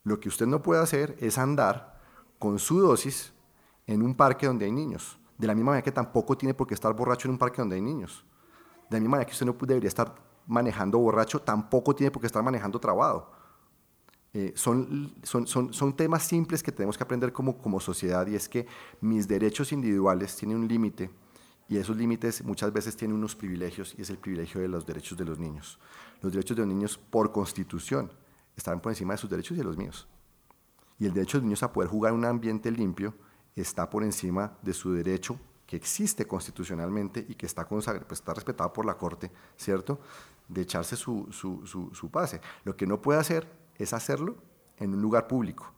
[0.03, 1.98] Lo que usted no puede hacer es andar
[2.39, 3.33] con su dosis
[3.85, 5.19] en un parque donde hay niños.
[5.37, 7.75] De la misma manera que tampoco tiene por qué estar borracho en un parque donde
[7.75, 8.25] hay niños.
[8.89, 10.15] De la misma manera que usted no debería estar
[10.47, 13.31] manejando borracho, tampoco tiene por qué estar manejando trabado.
[14.33, 18.35] Eh, son, son, son, son, temas simples que tenemos que aprender como, como sociedad y
[18.35, 18.67] es que
[19.01, 21.09] mis derechos individuales tienen un límite
[21.67, 25.17] y esos límites muchas veces tienen unos privilegios y es el privilegio de los derechos
[25.17, 25.79] de los niños.
[26.21, 28.11] Los derechos de los niños por constitución
[28.55, 30.07] están por encima de sus derechos y de los míos.
[30.99, 33.15] Y el derecho de los niños a poder jugar en un ambiente limpio
[33.55, 38.73] está por encima de su derecho que existe constitucionalmente y que está, pues está respetado
[38.73, 39.99] por la Corte, ¿cierto?
[40.47, 42.41] De echarse su, su, su, pase.
[42.63, 44.37] Lo que no puede hacer es hacerlo
[44.77, 45.71] en un lugar público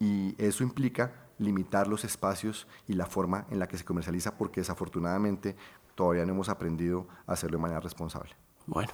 [0.00, 4.60] y eso implica limitar los espacios y la forma en la que se comercializa porque
[4.60, 5.54] desafortunadamente
[5.94, 8.32] todavía no hemos aprendido a hacerlo de manera responsable.
[8.66, 8.92] Bueno,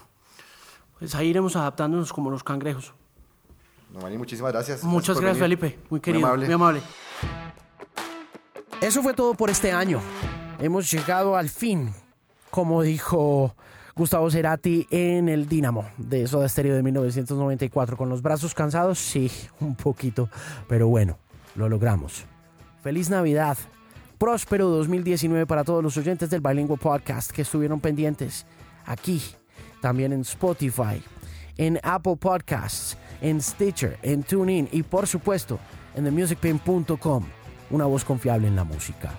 [0.98, 2.92] pues ahí iremos adaptándonos como los cangrejos.
[3.92, 4.82] No, muchísimas gracias.
[4.84, 5.78] Muchas gracias, Felipe.
[5.90, 6.80] Muy querido, muy amable.
[8.80, 10.00] Eso fue todo por este año
[10.62, 11.92] hemos llegado al fin,
[12.50, 13.56] como dijo
[13.96, 17.96] Gustavo Cerati en el Dínamo de Soda Stereo de 1994.
[17.96, 19.30] Con los brazos cansados, sí,
[19.60, 20.28] un poquito,
[20.68, 21.18] pero bueno,
[21.56, 22.24] lo logramos.
[22.80, 23.58] Feliz Navidad,
[24.18, 28.46] próspero 2019 para todos los oyentes del Bilingual Podcast que estuvieron pendientes
[28.86, 29.20] aquí,
[29.80, 31.02] también en Spotify,
[31.56, 35.58] en Apple Podcasts, en Stitcher, en TuneIn y por supuesto
[35.94, 37.24] en themusicpin.com,
[37.70, 39.12] una voz confiable en la música.